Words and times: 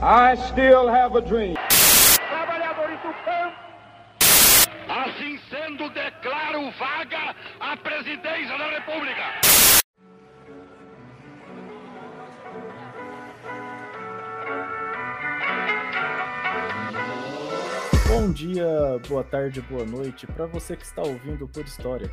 I 0.00 0.36
still 0.36 0.86
have 0.86 1.16
a 1.16 1.20
dream. 1.20 1.56
Trabalhadores 1.56 3.00
do 3.00 3.12
campo. 3.24 3.56
Assim 4.88 5.40
sendo, 5.50 5.90
declaro 5.90 6.70
vaga 6.78 7.34
a 7.58 7.76
presidência 7.76 8.56
da 8.56 8.70
República. 8.70 9.22
Bom 18.06 18.32
dia, 18.32 18.66
boa 19.08 19.24
tarde, 19.24 19.60
boa 19.62 19.84
noite 19.84 20.28
para 20.28 20.46
você 20.46 20.76
que 20.76 20.84
está 20.84 21.02
ouvindo 21.02 21.48
Por 21.48 21.64
História. 21.64 22.08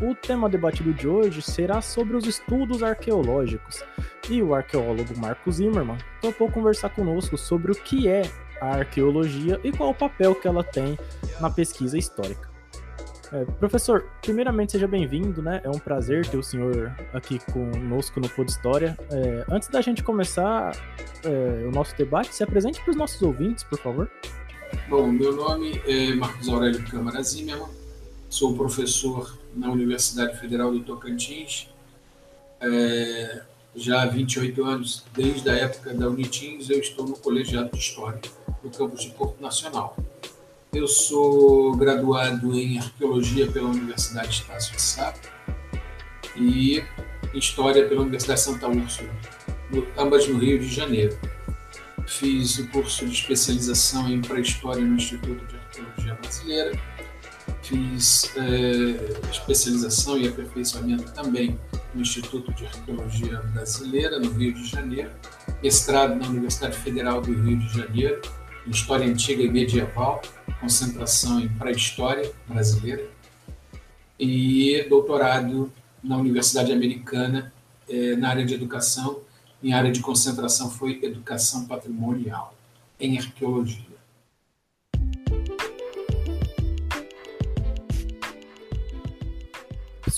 O 0.00 0.14
tema 0.14 0.48
debatido 0.48 0.92
de 0.92 1.08
hoje 1.08 1.42
será 1.42 1.80
sobre 1.80 2.16
os 2.16 2.26
estudos 2.26 2.82
arqueológicos 2.82 3.82
e 4.30 4.42
o 4.42 4.54
arqueólogo 4.54 5.18
Marcos 5.18 5.56
Zimmermann 5.56 5.98
topou 6.20 6.50
conversar 6.50 6.90
conosco 6.90 7.36
sobre 7.36 7.72
o 7.72 7.74
que 7.74 8.08
é 8.08 8.22
a 8.60 8.76
arqueologia 8.76 9.60
e 9.64 9.72
qual 9.72 9.90
o 9.90 9.94
papel 9.94 10.34
que 10.34 10.46
ela 10.46 10.64
tem 10.64 10.98
na 11.40 11.50
pesquisa 11.50 11.96
histórica. 11.98 12.48
É, 13.32 13.44
professor, 13.44 14.06
primeiramente 14.22 14.72
seja 14.72 14.88
bem-vindo, 14.88 15.42
né? 15.42 15.60
É 15.62 15.68
um 15.68 15.78
prazer 15.78 16.26
ter 16.26 16.38
o 16.38 16.42
senhor 16.42 16.94
aqui 17.12 17.38
conosco 17.52 18.20
no 18.20 18.28
Pod 18.28 18.50
História. 18.50 18.96
É, 19.10 19.44
antes 19.50 19.68
da 19.68 19.82
gente 19.82 20.02
começar 20.02 20.74
é, 21.22 21.66
o 21.66 21.70
nosso 21.70 21.94
debate, 21.96 22.34
se 22.34 22.42
apresente 22.42 22.80
para 22.80 22.90
os 22.90 22.96
nossos 22.96 23.20
ouvintes, 23.20 23.64
por 23.64 23.78
favor. 23.78 24.10
Bom, 24.88 25.12
meu 25.12 25.34
nome 25.34 25.80
é 25.86 26.14
Marcos 26.14 26.48
Aurélio 26.48 26.82
Câmara 26.84 27.22
Zimmermann, 27.22 27.68
sou 28.30 28.56
professor 28.56 29.38
na 29.58 29.70
Universidade 29.70 30.38
Federal 30.38 30.72
do 30.72 30.80
Tocantins, 30.80 31.68
é, 32.60 33.42
já 33.74 34.02
há 34.02 34.06
28 34.06 34.64
anos, 34.64 35.04
desde 35.14 35.50
a 35.50 35.54
época 35.54 35.92
da 35.94 36.08
Unitins, 36.08 36.70
eu 36.70 36.78
estou 36.78 37.06
no 37.06 37.16
Colegiado 37.16 37.70
de 37.70 37.78
História, 37.78 38.20
no 38.62 38.70
campus 38.70 39.02
de 39.02 39.10
Porto 39.10 39.40
Nacional. 39.40 39.96
Eu 40.72 40.86
sou 40.86 41.76
graduado 41.76 42.54
em 42.54 42.78
Arqueologia 42.78 43.50
pela 43.50 43.68
Universidade 43.68 44.30
Estácio 44.30 44.74
de 44.74 44.82
Sá 44.82 45.14
e 46.36 46.84
História 47.34 47.88
pela 47.88 48.02
Universidade 48.02 48.40
Santa 48.40 48.68
Úrsula, 48.68 49.10
ambas 49.96 50.26
no 50.28 50.38
Rio 50.38 50.58
de 50.58 50.68
Janeiro. 50.68 51.18
Fiz 52.06 52.58
o 52.58 52.68
curso 52.68 53.06
de 53.06 53.12
especialização 53.12 54.08
em 54.10 54.20
pré-história 54.20 54.82
no 54.82 54.96
Instituto 54.96 55.44
de 55.46 55.56
Arqueologia 55.56 56.14
Brasileira. 56.14 56.97
Fiz 57.68 58.34
é, 58.34 59.30
especialização 59.30 60.16
e 60.16 60.26
aperfeiçoamento 60.26 61.12
também 61.12 61.58
no 61.94 62.00
Instituto 62.00 62.50
de 62.54 62.64
Arqueologia 62.64 63.42
Brasileira, 63.52 64.18
no 64.18 64.30
Rio 64.30 64.54
de 64.54 64.64
Janeiro. 64.64 65.10
Mestrado 65.62 66.14
na 66.14 66.28
Universidade 66.28 66.78
Federal 66.78 67.20
do 67.20 67.30
Rio 67.30 67.58
de 67.58 67.68
Janeiro, 67.68 68.22
em 68.66 68.70
História 68.70 69.06
Antiga 69.06 69.42
e 69.42 69.50
Medieval, 69.50 70.22
concentração 70.58 71.40
em 71.40 71.48
pré-história 71.50 72.32
brasileira. 72.46 73.06
E 74.18 74.86
doutorado 74.88 75.70
na 76.02 76.16
Universidade 76.16 76.72
Americana, 76.72 77.52
é, 77.86 78.16
na 78.16 78.30
área 78.30 78.46
de 78.46 78.54
educação, 78.54 79.20
minha 79.62 79.76
área 79.76 79.92
de 79.92 80.00
concentração 80.00 80.70
foi 80.70 81.00
educação 81.02 81.66
patrimonial, 81.66 82.54
em 82.98 83.18
arqueologia. 83.18 83.87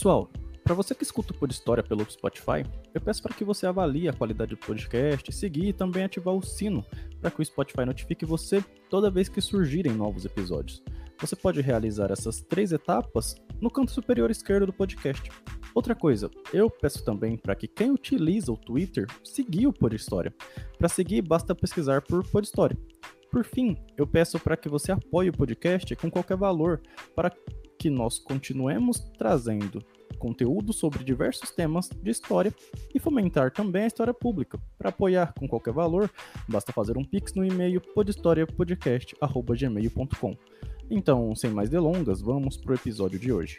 Pessoal, 0.00 0.30
para 0.64 0.74
você 0.74 0.94
que 0.94 1.02
escuta 1.02 1.34
o 1.34 1.36
Pod 1.36 1.52
História 1.52 1.82
pelo 1.82 2.10
Spotify, 2.10 2.64
eu 2.94 3.02
peço 3.02 3.22
para 3.22 3.34
que 3.34 3.44
você 3.44 3.66
avalie 3.66 4.08
a 4.08 4.14
qualidade 4.14 4.52
do 4.52 4.56
podcast, 4.56 5.30
seguir 5.30 5.66
e 5.66 5.72
também 5.74 6.04
ativar 6.04 6.34
o 6.34 6.40
sino 6.40 6.82
para 7.20 7.30
que 7.30 7.42
o 7.42 7.44
Spotify 7.44 7.84
notifique 7.84 8.24
você 8.24 8.64
toda 8.88 9.10
vez 9.10 9.28
que 9.28 9.42
surgirem 9.42 9.92
novos 9.92 10.24
episódios. 10.24 10.82
Você 11.18 11.36
pode 11.36 11.60
realizar 11.60 12.10
essas 12.10 12.40
três 12.40 12.72
etapas 12.72 13.34
no 13.60 13.70
canto 13.70 13.92
superior 13.92 14.30
esquerdo 14.30 14.64
do 14.64 14.72
podcast. 14.72 15.30
Outra 15.74 15.94
coisa, 15.94 16.30
eu 16.50 16.70
peço 16.70 17.04
também 17.04 17.36
para 17.36 17.54
que 17.54 17.68
quem 17.68 17.90
utiliza 17.90 18.50
o 18.50 18.56
Twitter 18.56 19.06
seguir 19.22 19.66
o 19.66 19.72
Pod 19.74 19.94
História. 19.94 20.34
Para 20.78 20.88
seguir, 20.88 21.20
basta 21.20 21.54
pesquisar 21.54 22.00
por 22.00 22.26
Pod 22.26 22.46
História. 22.46 22.78
Por 23.30 23.44
fim, 23.44 23.76
eu 23.98 24.06
peço 24.06 24.40
para 24.40 24.56
que 24.56 24.68
você 24.68 24.92
apoie 24.92 25.28
o 25.28 25.32
podcast 25.32 25.94
com 25.94 26.10
qualquer 26.10 26.38
valor 26.38 26.80
para 27.14 27.30
que 27.80 27.88
nós 27.88 28.18
continuemos 28.18 29.00
trazendo 29.16 29.82
conteúdo 30.18 30.70
sobre 30.70 31.02
diversos 31.02 31.50
temas 31.50 31.88
de 31.88 32.10
história 32.10 32.54
e 32.94 33.00
fomentar 33.00 33.50
também 33.50 33.84
a 33.84 33.86
história 33.86 34.12
pública. 34.12 34.60
Para 34.76 34.90
apoiar 34.90 35.32
com 35.32 35.48
qualquer 35.48 35.72
valor, 35.72 36.10
basta 36.46 36.74
fazer 36.74 36.98
um 36.98 37.04
pix 37.04 37.32
no 37.32 37.42
e-mail 37.42 37.80
podhistoriapodcast@gmail.com. 37.80 40.36
Então, 40.90 41.34
sem 41.34 41.50
mais 41.50 41.70
delongas, 41.70 42.20
vamos 42.20 42.58
para 42.58 42.72
o 42.72 42.74
episódio 42.74 43.18
de 43.18 43.32
hoje. 43.32 43.56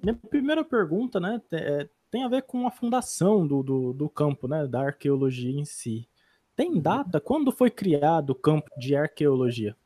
Minha 0.00 0.14
primeira 0.30 0.62
pergunta, 0.62 1.18
né, 1.18 1.42
é, 1.50 1.88
tem 2.08 2.22
a 2.22 2.28
ver 2.28 2.42
com 2.42 2.68
a 2.68 2.70
fundação 2.70 3.44
do, 3.44 3.64
do, 3.64 3.92
do 3.92 4.08
campo, 4.08 4.46
né, 4.46 4.64
da 4.64 4.82
arqueologia 4.82 5.50
em 5.50 5.64
si. 5.64 6.08
Tem 6.54 6.80
data? 6.80 7.20
Quando 7.20 7.50
foi 7.50 7.68
criado 7.68 8.30
o 8.30 8.36
campo 8.36 8.70
de 8.78 8.94
arqueologia? 8.94 9.76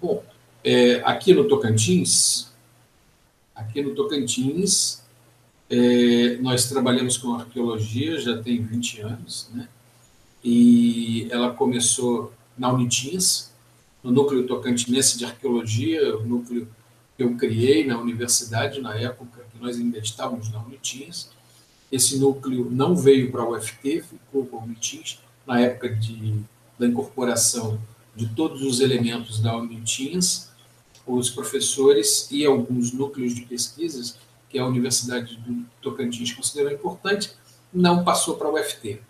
Bom, 0.00 0.22
é, 0.64 1.02
aqui 1.04 1.34
no 1.34 1.48
Tocantins, 1.48 2.52
aqui 3.54 3.82
no 3.82 3.94
Tocantins, 3.94 5.02
é, 5.70 6.36
nós 6.36 6.68
trabalhamos 6.68 7.16
com 7.16 7.34
arqueologia 7.34 8.20
já 8.20 8.42
tem 8.42 8.62
20 8.62 9.00
anos, 9.00 9.48
né? 9.52 9.68
E 10.44 11.28
ela 11.30 11.52
começou 11.54 12.32
na 12.58 12.70
Unitins, 12.72 13.50
no 14.02 14.10
núcleo 14.10 14.46
tocantinense 14.46 15.16
de 15.16 15.24
arqueologia, 15.24 16.16
o 16.16 16.26
núcleo 16.26 16.68
que 17.16 17.22
eu 17.22 17.36
criei 17.36 17.86
na 17.86 17.98
universidade 17.98 18.80
na 18.80 18.94
época 18.96 19.44
que 19.52 19.62
nós 19.62 19.76
ainda 19.76 19.98
estávamos 19.98 20.50
na 20.50 20.60
Unitins. 20.60 21.30
Esse 21.90 22.18
núcleo 22.18 22.68
não 22.70 22.96
veio 22.96 23.30
para 23.30 23.42
a 23.42 23.48
UFT, 23.48 24.02
ficou 24.02 24.44
com 24.46 24.58
a 24.58 24.62
Unitins 24.64 25.20
na 25.46 25.60
época 25.60 25.88
de, 25.94 26.34
da 26.78 26.86
incorporação 26.86 27.80
de 28.14 28.28
todos 28.34 28.62
os 28.62 28.80
elementos 28.80 29.40
da 29.40 29.56
Unitins, 29.56 30.48
os 31.06 31.30
professores 31.30 32.28
e 32.30 32.44
alguns 32.44 32.92
núcleos 32.92 33.34
de 33.34 33.42
pesquisas 33.42 34.16
que 34.48 34.58
a 34.58 34.66
Universidade 34.66 35.36
do 35.36 35.64
Tocantins 35.80 36.32
considerou 36.32 36.72
importante, 36.72 37.32
não 37.72 38.04
passou 38.04 38.36
para 38.36 38.48
a 38.48 38.52
UFT. 38.52 39.00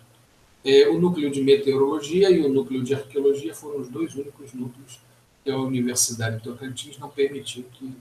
É, 0.63 0.87
o 0.87 0.99
núcleo 0.99 1.29
de 1.29 1.41
meteorologia 1.41 2.31
e 2.31 2.39
o 2.39 2.47
núcleo 2.47 2.81
de 2.81 2.95
arqueologia 2.95 3.53
foram 3.53 3.81
os 3.81 3.89
dois 3.89 4.15
únicos 4.15 4.53
núcleos 4.53 4.99
que 5.43 5.51
a 5.51 5.57
Universidade 5.57 6.37
de 6.37 6.43
Tocantins 6.43 6.97
não 6.97 7.09
permitiu 7.09 7.65
que 7.73 7.93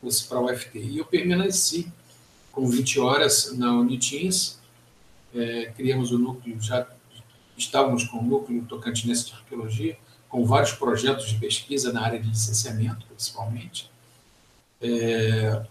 fosse 0.00 0.24
para 0.28 0.38
a 0.38 0.42
UFT. 0.42 0.78
E 0.78 0.98
eu 0.98 1.04
permaneci 1.04 1.88
com 2.52 2.68
20 2.68 3.00
horas 3.00 3.52
na 3.58 3.72
Unitins, 3.72 4.58
é, 5.34 5.72
criamos 5.76 6.12
o 6.12 6.18
núcleo, 6.18 6.56
já 6.60 6.86
estávamos 7.58 8.04
com 8.04 8.18
o 8.18 8.22
núcleo 8.22 8.64
tocantinense 8.68 9.26
de 9.26 9.32
arqueologia, 9.32 9.98
com 10.34 10.44
vários 10.44 10.72
projetos 10.72 11.28
de 11.28 11.36
pesquisa 11.38 11.92
na 11.92 12.02
área 12.02 12.18
de 12.18 12.28
licenciamento, 12.28 13.06
principalmente. 13.06 13.88
É, 14.82 15.64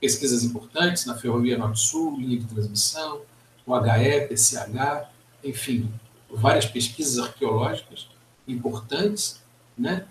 pesquisas 0.00 0.42
importantes 0.42 1.04
na 1.04 1.14
Ferrovia 1.14 1.58
Norte-Sul, 1.58 2.18
linha 2.18 2.38
de 2.38 2.46
transmissão, 2.46 3.20
o 3.66 3.76
HE, 3.76 4.28
PCH, 4.28 5.10
enfim, 5.44 5.92
várias 6.30 6.64
pesquisas 6.64 7.18
arqueológicas 7.18 8.08
importantes 8.48 9.42
né? 9.76 10.06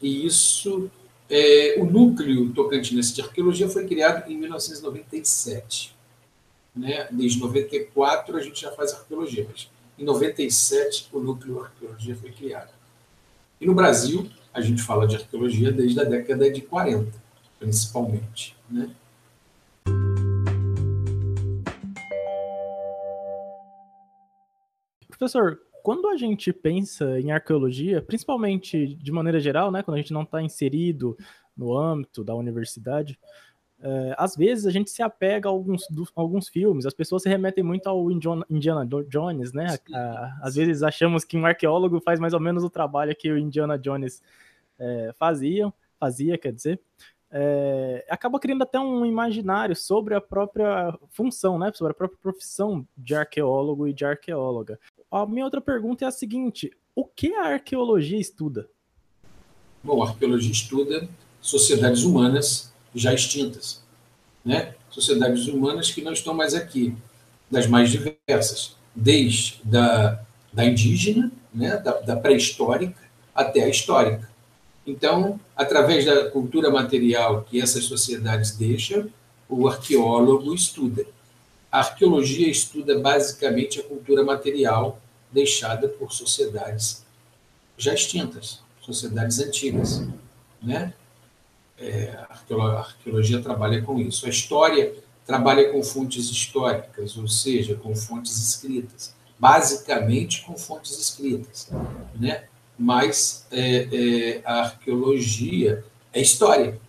E 0.00 0.24
isso, 0.24 0.88
é, 1.28 1.74
o 1.80 1.84
núcleo 1.84 2.52
tocantinense 2.52 3.12
de 3.12 3.22
arqueologia 3.22 3.68
foi 3.68 3.88
criado 3.88 4.30
em 4.30 4.36
1997. 4.36 5.96
Né? 6.76 7.08
Desde 7.10 7.40
94 7.40 8.36
a 8.36 8.40
gente 8.40 8.60
já 8.60 8.70
faz 8.70 8.92
arqueologia, 8.92 9.48
mas 9.50 9.68
em 9.98 10.04
97 10.04 11.08
o 11.12 11.18
núcleo 11.18 11.60
arqueologia 11.60 12.14
foi 12.14 12.30
criado. 12.30 12.70
E 13.60 13.66
no 13.66 13.74
Brasil, 13.74 14.30
a 14.54 14.60
gente 14.60 14.80
fala 14.80 15.06
de 15.06 15.16
arqueologia 15.16 15.72
desde 15.72 16.00
a 16.00 16.04
década 16.04 16.50
de 16.50 16.60
40, 16.60 17.12
principalmente. 17.58 18.56
Né? 18.70 18.90
Professor, 25.08 25.60
quando 25.82 26.08
a 26.08 26.16
gente 26.16 26.52
pensa 26.52 27.18
em 27.18 27.32
arqueologia, 27.32 28.00
principalmente 28.00 28.94
de 28.94 29.10
maneira 29.10 29.40
geral, 29.40 29.72
né, 29.72 29.82
quando 29.82 29.96
a 29.96 30.00
gente 30.00 30.12
não 30.12 30.22
está 30.22 30.40
inserido 30.40 31.16
no 31.56 31.76
âmbito 31.76 32.22
da 32.22 32.36
universidade, 32.36 33.18
é, 33.80 34.14
às 34.18 34.34
vezes 34.34 34.66
a 34.66 34.70
gente 34.70 34.90
se 34.90 35.02
apega 35.02 35.48
a 35.48 35.52
alguns, 35.52 35.86
do, 35.88 36.08
alguns 36.16 36.48
filmes, 36.48 36.84
as 36.84 36.94
pessoas 36.94 37.22
se 37.22 37.28
remetem 37.28 37.62
muito 37.62 37.86
ao 37.86 38.10
Indiana 38.10 38.86
Jones, 39.08 39.52
né? 39.52 39.78
A, 39.94 40.38
às 40.42 40.56
vezes 40.56 40.82
achamos 40.82 41.24
que 41.24 41.36
um 41.36 41.46
arqueólogo 41.46 42.00
faz 42.00 42.18
mais 42.18 42.34
ou 42.34 42.40
menos 42.40 42.64
o 42.64 42.70
trabalho 42.70 43.14
que 43.14 43.30
o 43.30 43.38
Indiana 43.38 43.78
Jones 43.78 44.20
é, 44.78 45.14
fazia, 45.16 45.72
fazia, 45.98 46.36
quer 46.36 46.52
dizer. 46.52 46.80
é, 47.30 48.04
acaba 48.08 48.40
criando 48.40 48.62
até 48.62 48.80
um 48.80 49.04
imaginário 49.04 49.76
sobre 49.76 50.14
a 50.14 50.20
própria 50.20 50.96
função, 51.10 51.58
né? 51.58 51.70
Sobre 51.74 51.92
a 51.92 51.94
própria 51.94 52.18
profissão 52.20 52.86
de 52.96 53.14
arqueólogo 53.14 53.86
e 53.86 53.92
de 53.92 54.04
arqueóloga. 54.04 54.78
A 55.10 55.24
minha 55.26 55.44
outra 55.44 55.60
pergunta 55.60 56.04
é 56.04 56.08
a 56.08 56.12
seguinte: 56.12 56.70
o 56.94 57.04
que 57.04 57.32
a 57.34 57.52
arqueologia 57.52 58.18
estuda? 58.18 58.68
Bom, 59.84 60.02
a 60.02 60.08
arqueologia 60.08 60.50
estuda 60.50 61.08
sociedades 61.40 62.02
humanas 62.02 62.72
já 62.94 63.12
extintas, 63.12 63.82
né? 64.44 64.74
Sociedades 64.90 65.46
humanas 65.46 65.90
que 65.90 66.02
não 66.02 66.12
estão 66.12 66.34
mais 66.34 66.54
aqui, 66.54 66.94
das 67.50 67.66
mais 67.66 67.90
diversas, 67.90 68.76
desde 68.94 69.60
da, 69.64 70.20
da 70.52 70.64
indígena, 70.64 71.30
né? 71.52 71.76
da, 71.76 71.92
da 72.00 72.16
pré-histórica 72.16 73.00
até 73.34 73.64
a 73.64 73.68
histórica. 73.68 74.28
Então, 74.86 75.38
através 75.56 76.04
da 76.04 76.30
cultura 76.30 76.70
material 76.70 77.42
que 77.42 77.60
essas 77.60 77.84
sociedades 77.84 78.56
deixam, 78.56 79.08
o 79.48 79.68
arqueólogo 79.68 80.54
estuda. 80.54 81.04
A 81.70 81.80
arqueologia 81.80 82.48
estuda 82.48 82.98
basicamente 82.98 83.80
a 83.80 83.82
cultura 83.82 84.24
material 84.24 85.00
deixada 85.30 85.88
por 85.88 86.12
sociedades 86.12 87.04
já 87.76 87.94
extintas, 87.94 88.60
sociedades 88.80 89.38
antigas, 89.38 90.02
né? 90.62 90.92
É, 91.80 92.18
a 92.26 92.78
arqueologia 92.78 93.40
trabalha 93.40 93.82
com 93.82 93.98
isso. 93.98 94.26
A 94.26 94.28
história 94.28 94.94
trabalha 95.24 95.70
com 95.70 95.82
fontes 95.82 96.30
históricas, 96.30 97.16
ou 97.16 97.28
seja, 97.28 97.74
com 97.74 97.94
fontes 97.94 98.36
escritas, 98.36 99.14
basicamente 99.38 100.42
com 100.42 100.56
fontes 100.56 100.98
escritas, 100.98 101.70
né? 102.18 102.44
Mas 102.78 103.46
é, 103.50 103.88
é, 103.92 104.42
a 104.44 104.60
arqueologia 104.60 105.84
é 106.12 106.20
história, 106.20 106.80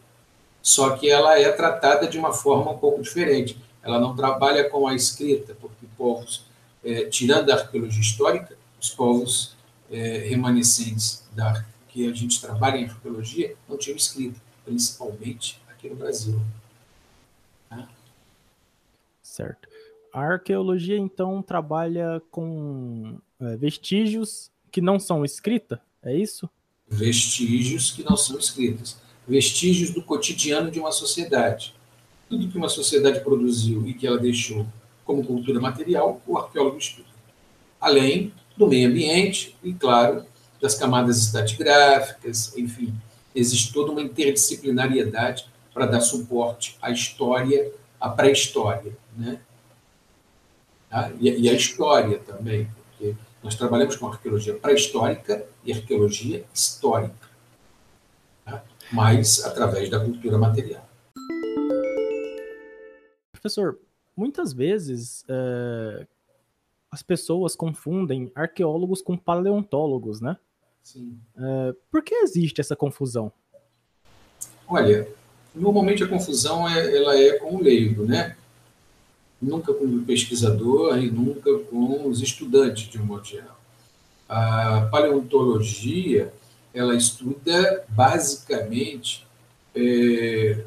só 0.62 0.92
que 0.92 1.10
ela 1.10 1.40
é 1.40 1.52
tratada 1.52 2.08
de 2.08 2.18
uma 2.18 2.32
forma 2.32 2.72
um 2.72 2.78
pouco 2.78 3.02
diferente. 3.02 3.58
Ela 3.84 4.00
não 4.00 4.16
trabalha 4.16 4.70
com 4.70 4.88
a 4.88 4.96
escrita, 4.96 5.56
porque 5.60 5.86
povos, 5.98 6.46
é, 6.84 7.06
tirando 7.06 7.50
a 7.52 7.56
arqueologia 7.56 8.02
histórica, 8.02 8.56
os 8.80 8.90
povos 8.90 9.56
é, 9.92 10.26
remanescentes 10.30 11.24
da 11.34 11.66
que 11.90 12.08
a 12.08 12.14
gente 12.14 12.40
trabalha 12.40 12.78
em 12.78 12.86
arqueologia 12.86 13.56
não 13.68 13.78
tinham 13.78 13.98
escrita, 13.98 14.40
principalmente 14.70 15.60
aqui 15.68 15.90
no 15.90 15.96
Brasil. 15.96 16.40
Tá? 17.68 17.90
Certo. 19.24 19.68
A 20.14 20.22
arqueologia, 20.22 20.98
então, 20.98 21.42
trabalha 21.42 22.22
com 22.30 23.20
é, 23.40 23.58
vestígios 23.58 24.52
que 24.72 24.82
não 24.82 25.00
são 25.00 25.26
escrita, 25.26 25.82
é 26.04 26.16
isso? 26.16 26.48
Vestígios 26.88 27.92
que 27.92 28.04
não 28.04 28.16
são 28.16 28.38
escritas. 28.38 28.98
Vestígios 29.28 29.92
do 29.92 30.04
cotidiano 30.04 30.72
de 30.72 30.80
uma 30.80 30.92
sociedade. 30.92 31.76
Tudo 32.28 32.48
que 32.48 32.58
uma 32.58 32.70
sociedade 32.70 33.22
produziu 33.22 33.88
e 33.88 33.94
que 33.94 34.06
ela 34.06 34.18
deixou 34.18 34.66
como 35.04 35.26
cultura 35.26 35.60
material, 35.60 36.22
o 36.28 36.38
arqueólogo 36.38 36.78
estuda. 36.78 37.10
Além 37.82 38.32
do 38.56 38.68
meio 38.68 38.90
ambiente 38.90 39.56
e, 39.64 39.74
claro, 39.74 40.26
das 40.62 40.76
camadas 40.76 41.18
estratigráficas, 41.18 42.56
enfim, 42.58 42.94
existe 43.34 43.74
toda 43.74 43.92
uma 43.92 44.02
interdisciplinariedade 44.02 45.48
para 45.74 45.86
dar 45.86 46.02
suporte 46.02 46.78
à 46.82 46.92
história, 46.92 47.72
à 48.00 48.10
pré-história, 48.10 48.98
né? 49.16 49.40
Tá? 50.90 51.12
E, 51.20 51.48
a 51.48 51.54
história 51.54 52.18
também, 52.20 52.68
porque 52.90 53.16
nós 53.44 53.56
trabalhamos 53.56 53.96
com 53.96 54.08
arqueologia 54.08 54.56
pré-histórica 54.56 55.46
e 55.64 55.72
arqueologia 55.72 56.44
histórica, 56.54 57.30
tá? 58.44 58.64
mas 58.92 59.46
através 59.46 59.90
da 59.90 60.00
cultura 60.04 60.38
material. 60.38 60.88
Professor, 63.32 63.80
muitas 64.18 64.52
vezes 64.52 65.24
é, 65.30 66.08
as 66.92 67.04
pessoas 67.04 67.56
confundem 67.56 68.32
arqueólogos 68.34 69.02
com 69.02 69.16
paleontólogos, 69.16 70.20
né? 70.20 70.36
Sim. 70.84 71.20
É, 71.38 71.74
por 71.92 72.04
que 72.04 72.16
existe 72.16 72.62
essa 72.62 72.76
confusão? 72.76 73.32
Olha, 74.68 75.08
normalmente 75.54 76.04
a 76.04 76.08
confusão 76.08 76.68
é, 76.68 76.96
ela 76.96 77.18
é 77.18 77.40
com 77.40 77.56
o 77.56 77.62
leigo, 77.62 78.06
né? 78.06 78.36
Nunca 79.42 79.74
com 79.74 79.86
o 79.86 80.04
pesquisador 80.04 80.98
e 80.98 81.10
nunca 81.10 81.58
com 81.60 82.08
os 82.08 82.22
estudantes, 82.22 82.90
de 82.90 83.00
um 83.00 83.06
modo 83.06 83.26
geral. 83.26 83.60
A 84.28 84.88
paleontologia, 84.92 86.32
ela 86.74 86.96
estuda 86.96 87.84
basicamente 87.90 89.26
é, 89.74 90.66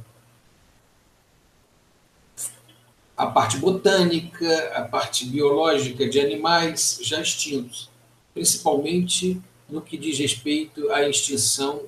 a 3.17 3.27
parte 3.27 3.57
botânica, 3.59 4.73
a 4.75 4.83
parte 4.83 5.27
biológica 5.27 6.09
de 6.09 6.19
animais 6.19 6.99
já 7.03 7.21
extintos, 7.21 7.89
principalmente 8.35 9.41
no 9.73 9.81
que 9.81 9.97
diz 9.97 10.19
respeito 10.19 10.91
à 10.91 11.09
extinção 11.09 11.83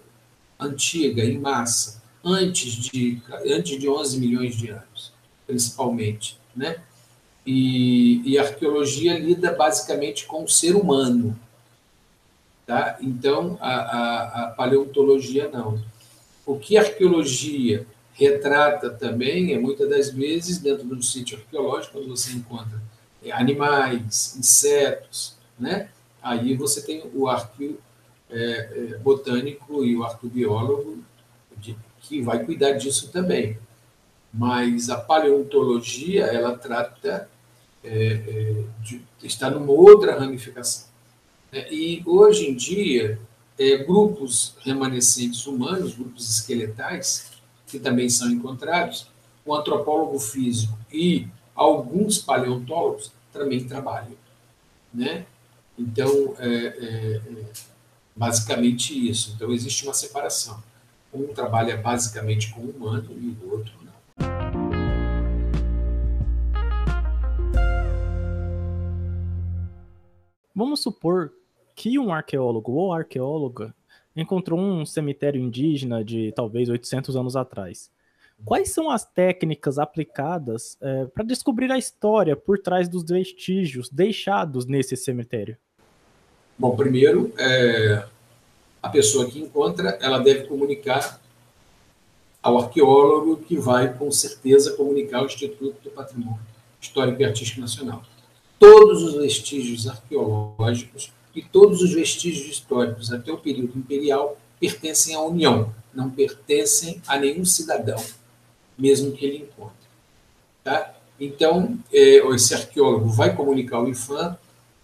antiga, 0.58 1.22
em 1.22 1.38
massa, 1.38 2.02
antes 2.24 2.72
de, 2.72 3.20
antes 3.46 3.78
de 3.78 3.88
11 3.88 4.18
milhões 4.18 4.56
de 4.56 4.70
anos, 4.70 5.12
principalmente. 5.46 6.38
Né? 6.56 6.78
E, 7.46 8.22
e 8.24 8.38
a 8.38 8.42
arqueologia 8.42 9.18
lida 9.18 9.52
basicamente 9.52 10.24
com 10.24 10.44
o 10.44 10.48
ser 10.48 10.74
humano. 10.74 11.38
Tá? 12.66 12.96
Então, 13.02 13.58
a, 13.60 13.74
a, 13.74 14.44
a 14.44 14.50
paleontologia 14.52 15.50
não. 15.50 15.78
O 16.46 16.58
que 16.58 16.78
a 16.78 16.80
arqueologia 16.80 17.86
retrata 18.14 18.88
também, 18.88 19.52
é 19.52 19.58
muitas 19.58 19.88
das 19.88 20.10
vezes, 20.10 20.58
dentro 20.58 20.86
do 20.86 21.02
sítio 21.02 21.36
arqueológico, 21.36 22.00
você 22.08 22.32
encontra 22.32 22.80
animais, 23.32 24.36
insetos, 24.38 25.34
né? 25.58 25.88
Aí 26.24 26.56
você 26.56 26.80
tem 26.80 27.02
o 27.14 27.28
arqueo 27.28 27.78
é, 28.30 28.94
é, 28.94 28.98
botânico 28.98 29.84
e 29.84 29.94
o 29.94 30.02
arqueobiólogo 30.02 31.04
de, 31.58 31.76
que 32.00 32.22
vai 32.22 32.42
cuidar 32.42 32.72
disso 32.72 33.12
também. 33.12 33.58
Mas 34.32 34.88
a 34.88 34.96
paleontologia, 34.96 36.24
ela 36.24 36.56
trata, 36.56 37.28
é, 37.84 37.94
é 37.94 38.64
de, 38.80 39.02
está 39.22 39.50
numa 39.50 39.70
outra 39.70 40.18
ramificação. 40.18 40.86
Né? 41.52 41.66
E 41.70 42.02
hoje 42.06 42.48
em 42.48 42.54
dia, 42.54 43.20
é, 43.58 43.76
grupos 43.76 44.56
remanescentes 44.60 45.46
humanos, 45.46 45.94
grupos 45.94 46.28
esqueletais, 46.28 47.30
que 47.66 47.78
também 47.78 48.08
são 48.08 48.30
encontrados, 48.30 49.06
o 49.44 49.54
antropólogo 49.54 50.18
físico 50.18 50.76
e 50.90 51.28
alguns 51.54 52.18
paleontólogos 52.18 53.12
também 53.32 53.64
trabalham. 53.64 54.16
Né? 54.92 55.26
Então, 55.78 56.36
é, 56.38 56.48
é, 56.48 57.16
é, 57.16 57.44
basicamente 58.14 58.92
isso. 59.08 59.32
Então, 59.34 59.52
existe 59.52 59.84
uma 59.84 59.94
separação. 59.94 60.62
Um 61.12 61.28
trabalha 61.34 61.76
basicamente 61.76 62.52
com 62.52 62.60
o 62.60 62.70
humano 62.70 63.10
e 63.12 63.36
o 63.44 63.52
outro 63.52 63.72
não. 63.82 63.94
Vamos 70.54 70.80
supor 70.80 71.32
que 71.74 71.98
um 71.98 72.12
arqueólogo 72.12 72.72
ou 72.72 72.92
arqueóloga 72.92 73.74
encontrou 74.16 74.60
um 74.60 74.86
cemitério 74.86 75.40
indígena 75.40 76.04
de 76.04 76.30
talvez 76.32 76.68
800 76.68 77.16
anos 77.16 77.34
atrás. 77.34 77.90
Quais 78.42 78.70
são 78.70 78.90
as 78.90 79.04
técnicas 79.04 79.78
aplicadas 79.78 80.76
é, 80.80 81.06
para 81.06 81.24
descobrir 81.24 81.70
a 81.70 81.78
história 81.78 82.36
por 82.36 82.58
trás 82.58 82.88
dos 82.88 83.04
vestígios 83.04 83.88
deixados 83.90 84.66
nesse 84.66 84.96
cemitério? 84.96 85.56
Bom, 86.58 86.76
primeiro, 86.76 87.32
é, 87.38 88.06
a 88.82 88.88
pessoa 88.88 89.28
que 89.30 89.40
encontra, 89.40 89.98
ela 90.00 90.18
deve 90.18 90.46
comunicar 90.46 91.20
ao 92.42 92.58
arqueólogo 92.58 93.38
que 93.38 93.56
vai, 93.56 93.96
com 93.96 94.10
certeza, 94.12 94.76
comunicar 94.76 95.20
ao 95.20 95.26
Instituto 95.26 95.82
do 95.82 95.90
Patrimônio 95.90 96.40
Histórico 96.80 97.22
e 97.22 97.24
Artístico 97.24 97.62
Nacional. 97.62 98.02
Todos 98.58 99.02
os 99.02 99.14
vestígios 99.14 99.88
arqueológicos 99.88 101.12
e 101.34 101.42
todos 101.42 101.80
os 101.82 101.92
vestígios 101.92 102.46
históricos 102.46 103.10
até 103.10 103.32
o 103.32 103.38
período 103.38 103.78
imperial 103.78 104.38
pertencem 104.60 105.14
à 105.14 105.20
União, 105.22 105.74
não 105.92 106.10
pertencem 106.10 107.00
a 107.06 107.18
nenhum 107.18 107.44
cidadão, 107.44 108.02
mesmo 108.76 109.12
que 109.12 109.24
ele 109.24 109.38
encontre. 109.38 109.74
Tá? 110.62 110.94
Então, 111.18 111.78
é, 111.92 112.18
esse 112.34 112.54
arqueólogo 112.54 113.08
vai 113.08 113.34
comunicar 113.34 113.76
ao 113.76 113.88
IFAM, 113.88 114.36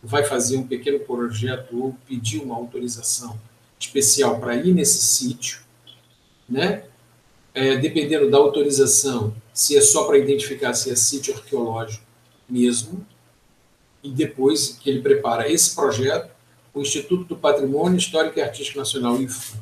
vai 0.03 0.25
fazer 0.25 0.57
um 0.57 0.67
pequeno 0.67 1.01
projeto 1.01 1.79
ou 1.79 1.97
pedir 2.07 2.39
uma 2.39 2.57
autorização 2.57 3.39
especial 3.79 4.39
para 4.39 4.57
ir 4.57 4.73
nesse 4.75 5.01
sítio, 5.01 5.61
né? 6.49 6.85
É, 7.53 7.77
dependendo 7.77 8.31
da 8.31 8.39
autorização, 8.39 9.35
se 9.53 9.77
é 9.77 9.81
só 9.81 10.05
para 10.05 10.19
identificar 10.19 10.73
se 10.73 10.91
é 10.91 10.95
sítio 10.95 11.35
arqueológico 11.35 12.05
mesmo, 12.49 13.05
e 14.03 14.11
depois 14.11 14.79
que 14.81 14.89
ele 14.89 15.03
prepara 15.03 15.51
esse 15.51 15.75
projeto, 15.75 16.31
o 16.73 16.81
Instituto 16.81 17.25
do 17.25 17.37
Patrimônio 17.37 17.99
Histórico 17.99 18.39
e 18.39 18.43
Artístico 18.43 18.79
Nacional, 18.79 19.21
IFAM, 19.21 19.59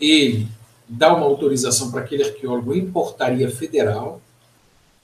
ele 0.00 0.48
dá 0.88 1.14
uma 1.14 1.26
autorização 1.26 1.90
para 1.90 2.00
aquele 2.00 2.24
arqueólogo 2.24 2.74
em 2.74 2.90
portaria 2.90 3.50
federal, 3.50 4.20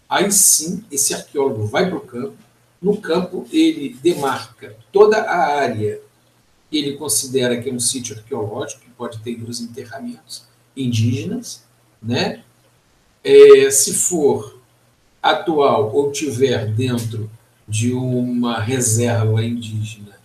aí 0.09 0.31
sim 0.33 0.85
esse 0.91 1.12
arqueólogo 1.12 1.67
vai 1.67 1.88
para 1.88 1.99
o 1.99 2.00
campo, 2.00 2.37
no 2.81 2.97
campo 2.97 3.47
ele 3.53 3.97
demarca 4.03 4.76
toda 4.93 5.19
a 5.19 5.59
área 5.59 6.00
que 6.71 6.79
ele 6.79 6.97
considera 6.97 7.61
que 7.61 7.69
é 7.69 7.73
um 7.73 7.81
sítio 7.81 8.17
arqueológico, 8.17 8.83
que 8.83 8.91
pode 8.91 9.19
ter 9.21 9.43
os 9.43 9.61
enterramentos 9.61 10.45
indígenas, 10.76 11.62
né? 12.03 12.43
É, 13.23 13.71
se 13.71 13.95
for 13.95 14.59
atual 15.23 15.95
ou 15.95 16.12
tiver 16.12 16.67
dentro 16.67 17.31
de 17.67 17.93
uma 17.93 18.61
reserva 18.61 19.43
indígena, 19.43 20.19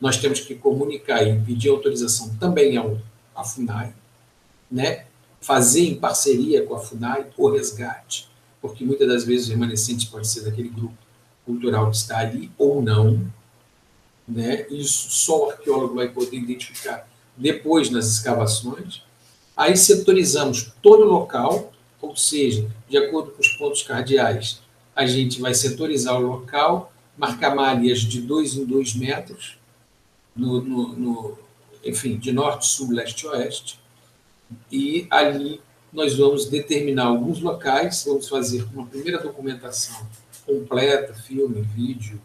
nós 0.00 0.16
temos 0.16 0.40
que 0.40 0.54
comunicar 0.54 1.22
e 1.22 1.40
pedir 1.40 1.68
autorização 1.68 2.34
também 2.36 2.76
ao, 2.76 2.98
à 3.34 3.44
FUNAI, 3.44 3.94
né? 4.74 5.04
fazer 5.40 5.82
em 5.86 5.94
parceria 5.94 6.64
com 6.64 6.74
a 6.74 6.80
FUNAI 6.80 7.26
o 7.36 7.50
resgate, 7.50 8.28
porque 8.60 8.84
muitas 8.84 9.06
das 9.06 9.24
vezes 9.24 9.46
o 9.46 9.50
remanescente 9.50 10.06
pode 10.06 10.26
ser 10.26 10.40
daquele 10.40 10.68
grupo 10.68 10.96
cultural 11.44 11.90
que 11.90 11.96
está 11.96 12.18
ali 12.18 12.50
ou 12.58 12.82
não. 12.82 13.30
Né? 14.26 14.66
Isso 14.70 15.10
só 15.10 15.44
o 15.44 15.50
arqueólogo 15.50 15.94
vai 15.94 16.08
poder 16.08 16.38
identificar 16.38 17.06
depois 17.36 17.90
nas 17.90 18.06
escavações. 18.06 19.02
Aí 19.56 19.76
setorizamos 19.76 20.72
todo 20.82 21.04
o 21.04 21.08
local, 21.08 21.72
ou 22.00 22.16
seja, 22.16 22.68
de 22.88 22.96
acordo 22.96 23.30
com 23.30 23.40
os 23.40 23.48
pontos 23.48 23.82
cardeais, 23.82 24.60
a 24.96 25.06
gente 25.06 25.40
vai 25.40 25.54
setorizar 25.54 26.18
o 26.18 26.26
local, 26.26 26.92
marcar 27.18 27.54
malhas 27.54 28.00
de 28.00 28.20
dois 28.22 28.54
em 28.54 28.64
dois 28.64 28.94
metros, 28.94 29.56
no, 30.34 30.62
no, 30.62 30.88
no 30.96 31.38
enfim, 31.84 32.16
de 32.16 32.32
norte, 32.32 32.66
sul, 32.66 32.90
leste, 32.90 33.26
oeste, 33.26 33.83
e 34.70 35.06
ali 35.10 35.60
nós 35.92 36.16
vamos 36.16 36.46
determinar 36.46 37.04
alguns 37.04 37.40
locais, 37.40 38.04
vamos 38.06 38.28
fazer 38.28 38.66
uma 38.74 38.84
primeira 38.84 39.22
documentação 39.22 40.06
completa, 40.44 41.14
filme, 41.14 41.62
vídeo, 41.62 42.20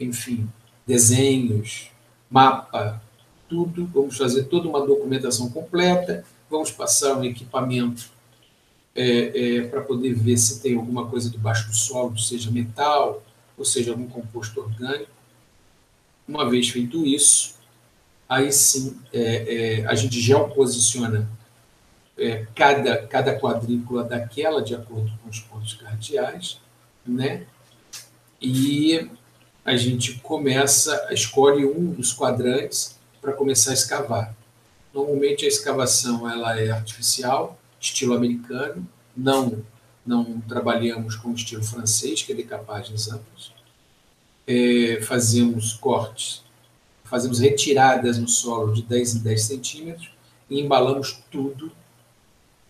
enfim, 0.00 0.48
desenhos, 0.86 1.90
mapa, 2.30 3.02
tudo, 3.48 3.86
vamos 3.86 4.16
fazer 4.16 4.44
toda 4.44 4.68
uma 4.68 4.84
documentação 4.84 5.50
completa, 5.50 6.24
vamos 6.50 6.70
passar 6.70 7.16
um 7.16 7.24
equipamento 7.24 8.10
é, 8.94 9.58
é, 9.58 9.68
para 9.68 9.82
poder 9.82 10.14
ver 10.14 10.36
se 10.38 10.60
tem 10.60 10.74
alguma 10.74 11.06
coisa 11.06 11.30
debaixo 11.30 11.68
do 11.68 11.76
solo, 11.76 12.18
seja 12.18 12.50
metal, 12.50 13.22
ou 13.56 13.64
seja 13.64 13.90
algum 13.90 14.08
composto 14.08 14.60
orgânico. 14.60 15.10
Uma 16.26 16.48
vez 16.48 16.68
feito 16.68 17.06
isso, 17.06 17.54
aí 18.28 18.50
sim 18.52 18.96
é, 19.12 19.80
é 19.82 19.86
a 19.86 19.94
gente 19.94 20.20
geoposiciona 20.20 21.28
é, 22.18 22.46
cada, 22.54 23.06
cada 23.06 23.38
quadrícula 23.38 24.04
daquela 24.04 24.62
de 24.62 24.74
acordo 24.74 25.10
com 25.22 25.30
os 25.30 25.40
pontos 25.40 25.74
cardeais, 25.74 26.60
né? 27.06 27.46
E 28.40 29.10
a 29.64 29.76
gente 29.76 30.14
começa, 30.20 31.08
escolhe 31.10 31.64
um 31.64 31.92
dos 31.92 32.12
quadrantes 32.12 32.98
para 33.20 33.32
começar 33.32 33.70
a 33.70 33.74
escavar. 33.74 34.34
Normalmente 34.92 35.44
a 35.44 35.48
escavação 35.48 36.28
ela 36.28 36.58
é 36.58 36.70
artificial, 36.70 37.58
estilo 37.80 38.14
americano, 38.14 38.86
não 39.16 39.62
não 40.08 40.40
trabalhamos 40.40 41.16
com 41.16 41.34
estilo 41.34 41.62
francês, 41.62 42.22
que 42.22 42.32
é 42.32 42.34
decapagens 42.34 43.08
amplas. 43.08 43.52
É, 44.46 45.02
fazemos 45.02 45.74
cortes, 45.74 46.42
fazemos 47.04 47.40
retiradas 47.40 48.16
no 48.18 48.26
solo 48.26 48.72
de 48.72 48.82
10 48.82 49.16
em 49.16 49.18
10 49.18 49.42
centímetros 49.42 50.10
e 50.48 50.60
embalamos 50.60 51.22
tudo. 51.30 51.70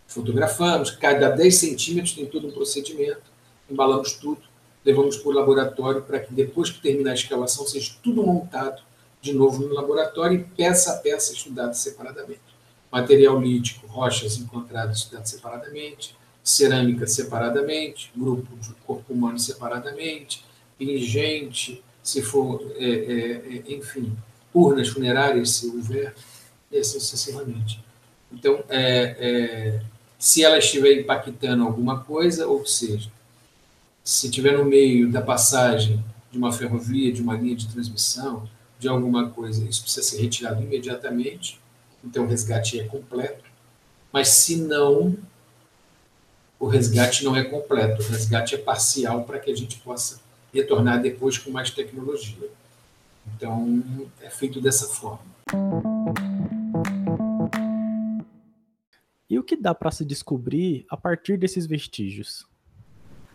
Fotografamos, 0.09 0.91
cada 0.91 1.29
10 1.29 1.55
centímetros 1.55 2.15
tem 2.15 2.27
todo 2.27 2.49
um 2.49 2.51
procedimento, 2.51 3.31
embalamos 3.71 4.15
tudo, 4.15 4.43
levamos 4.85 5.17
para 5.17 5.29
o 5.29 5.33
laboratório 5.33 6.03
para 6.03 6.19
que 6.19 6.35
depois 6.35 6.71
que 6.71 6.83
terminar 6.83 7.13
a 7.13 7.15
escavação 7.15 7.65
seja 7.65 7.93
tudo 8.03 8.27
montado 8.27 8.83
de 9.21 9.33
novo 9.33 9.63
no 9.63 9.73
laboratório 9.73 10.41
e 10.41 10.45
peça 10.45 10.93
a 10.93 10.97
peça 10.97 11.33
estudada 11.33 11.75
separadamente 11.75 12.41
material 12.91 13.41
lítico, 13.41 13.87
rochas 13.87 14.39
encontradas 14.39 14.99
estudadas 14.99 15.31
separadamente, 15.31 16.17
cerâmica 16.43 17.07
separadamente, 17.07 18.11
grupo 18.17 18.57
de 18.57 18.73
corpo 18.87 19.13
humano 19.13 19.39
separadamente, 19.39 20.45
pingente, 20.79 21.83
se 22.03 22.23
for, 22.23 22.61
é, 22.77 22.85
é, 22.85 23.31
é, 23.69 23.75
enfim, 23.75 24.17
urnas 24.55 24.89
funerárias, 24.89 25.51
se 25.51 25.67
houver, 25.67 26.15
e 26.71 26.79
assim 26.79 26.99
sucessivamente. 26.99 27.85
Então, 28.33 28.65
é, 28.69 29.17
é, 29.19 29.83
se 30.19 30.43
ela 30.43 30.59
estiver 30.59 31.01
impactando 31.01 31.63
alguma 31.63 32.01
coisa, 32.01 32.47
ou 32.49 32.67
seja, 32.67 33.11
se 34.03 34.27
estiver 34.27 34.57
no 34.57 34.65
meio 34.65 35.11
da 35.11 35.23
passagem 35.23 36.03
de 36.31 36.39
uma 36.39 36.53
ferrovia, 36.53 37.13
de 37.13 37.23
uma 37.23 37.35
linha 37.37 37.55
de 37.55 37.69
transmissão, 37.69 38.49
de 38.79 38.89
alguma 38.89 39.31
coisa, 39.31 39.65
isso 39.69 39.83
precisa 39.83 40.07
ser 40.07 40.21
retirado 40.21 40.63
imediatamente, 40.63 41.61
então 42.05 42.25
o 42.25 42.29
resgate 42.29 42.81
é 42.81 42.85
completo, 42.85 43.45
mas 44.13 44.29
se 44.29 44.57
não, 44.57 45.17
o 46.59 46.67
resgate 46.67 47.25
não 47.25 47.37
é 47.37 47.45
completo, 47.45 48.03
o 48.03 48.07
resgate 48.07 48.55
é 48.55 48.59
parcial 48.59 49.25
para 49.25 49.39
que 49.39 49.51
a 49.51 49.57
gente 49.57 49.79
possa 49.79 50.21
retornar 50.53 51.01
depois 51.01 51.39
com 51.39 51.51
mais 51.51 51.71
tecnologia. 51.71 52.49
Então, 53.37 53.83
é 54.23 54.31
feito 54.31 54.61
dessa 54.61 54.89
forma. 54.89 55.21
E 59.29 59.39
o 59.39 59.43
que 59.43 59.57
dá 59.57 59.75
para 59.75 59.91
se 59.91 60.05
descobrir 60.05 60.87
a 60.89 60.97
partir 60.97 61.37
desses 61.37 61.67
vestígios? 61.67 62.47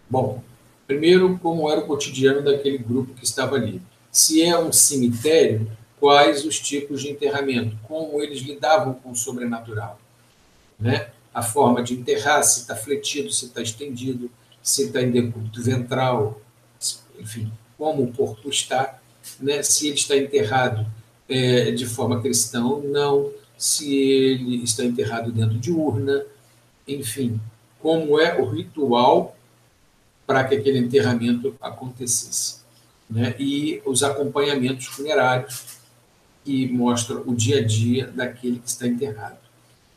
Bom, 0.09 0.43
primeiro, 0.87 1.37
como 1.39 1.69
era 1.69 1.81
o 1.81 1.87
cotidiano 1.87 2.43
daquele 2.43 2.77
grupo 2.79 3.13
que 3.13 3.23
estava 3.23 3.55
ali. 3.55 3.81
Se 4.11 4.41
é 4.41 4.57
um 4.57 4.71
cemitério, 4.71 5.69
quais 5.99 6.43
os 6.45 6.59
tipos 6.59 7.01
de 7.01 7.11
enterramento, 7.11 7.77
como 7.83 8.21
eles 8.21 8.41
lidavam 8.41 8.93
com 8.95 9.11
o 9.11 9.15
sobrenatural. 9.15 9.99
Né? 10.79 11.09
A 11.33 11.41
forma 11.41 11.83
de 11.83 11.93
enterrar, 11.93 12.43
se 12.43 12.61
está 12.61 12.75
fletido, 12.75 13.31
se 13.31 13.45
está 13.45 13.61
estendido, 13.61 14.29
se 14.61 14.83
está 14.83 15.01
em 15.01 15.11
decúbito 15.11 15.63
ventral, 15.63 16.41
enfim, 17.19 17.51
como 17.77 18.03
o 18.03 18.11
corpo 18.11 18.49
está, 18.49 18.99
né? 19.39 19.63
se 19.63 19.87
ele 19.87 19.95
está 19.95 20.17
enterrado 20.17 20.85
é, 21.29 21.71
de 21.71 21.85
forma 21.85 22.21
cristã 22.21 22.65
ou 22.65 22.83
não, 22.83 23.31
se 23.63 23.95
ele 23.95 24.61
está 24.61 24.83
enterrado 24.83 25.31
dentro 25.31 25.57
de 25.57 25.71
urna, 25.71 26.25
enfim, 26.85 27.39
como 27.79 28.19
é 28.19 28.37
o 28.37 28.43
ritual 28.43 29.37
para 30.27 30.43
que 30.43 30.55
aquele 30.55 30.79
enterramento 30.79 31.55
acontecesse. 31.61 32.57
Né? 33.09 33.33
E 33.39 33.81
os 33.85 34.03
acompanhamentos 34.03 34.87
funerários 34.87 35.77
que 36.43 36.67
mostra 36.67 37.17
o 37.21 37.33
dia 37.33 37.59
a 37.59 37.63
dia 37.63 38.07
daquele 38.07 38.59
que 38.59 38.67
está 38.67 38.85
enterrado. 38.85 39.39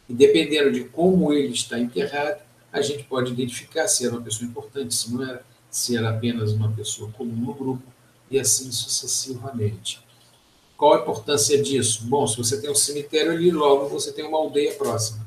E 0.09 0.15
dependendo 0.15 0.71
de 0.71 0.85
como 0.85 1.33
ele 1.33 1.53
está 1.53 1.77
enterrado, 1.77 2.41
a 2.73 2.81
gente 2.81 3.03
pode 3.03 3.33
identificar 3.33 3.89
se 3.89 4.07
era 4.07 4.15
uma 4.15 4.23
pessoa 4.23 4.49
importante, 4.49 4.95
se 4.95 5.13
não 5.13 5.25
era, 5.25 5.45
se 5.69 5.97
era 5.97 6.11
apenas 6.11 6.53
uma 6.53 6.71
pessoa 6.71 7.11
comum 7.11 7.35
no 7.35 7.53
grupo, 7.53 7.83
e 8.31 8.39
assim 8.39 8.71
sucessivamente. 8.71 10.06
Qual 10.77 10.95
a 10.95 11.01
importância 11.01 11.61
disso? 11.63 12.05
Bom, 12.05 12.27
se 12.27 12.37
você 12.37 12.61
tem 12.61 12.71
um 12.71 12.75
cemitério 12.75 13.33
ali, 13.33 13.51
logo 13.51 13.89
você 13.89 14.13
tem 14.13 14.25
uma 14.25 14.39
aldeia 14.39 14.75
próxima. 14.75 15.25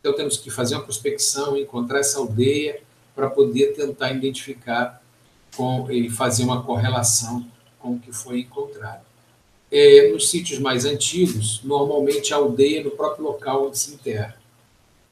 Então 0.00 0.14
temos 0.14 0.36
que 0.36 0.50
fazer 0.50 0.76
uma 0.76 0.84
prospecção, 0.84 1.56
encontrar 1.56 1.98
essa 1.98 2.18
aldeia 2.18 2.80
para 3.14 3.28
poder 3.28 3.74
tentar 3.74 4.12
identificar 4.12 5.02
com, 5.56 5.90
e 5.90 6.08
fazer 6.08 6.44
uma 6.44 6.62
correlação 6.62 7.44
com 7.80 7.94
o 7.94 7.98
que 7.98 8.12
foi 8.12 8.40
encontrado. 8.40 9.02
É, 9.70 10.10
nos 10.12 10.30
sítios 10.30 10.60
mais 10.60 10.84
antigos, 10.84 11.60
normalmente 11.62 12.32
a 12.32 12.36
aldeia 12.36 12.82
no 12.82 12.92
próprio 12.92 13.24
local 13.24 13.66
onde 13.66 13.78
se 13.78 13.94
enterra, 13.94 14.36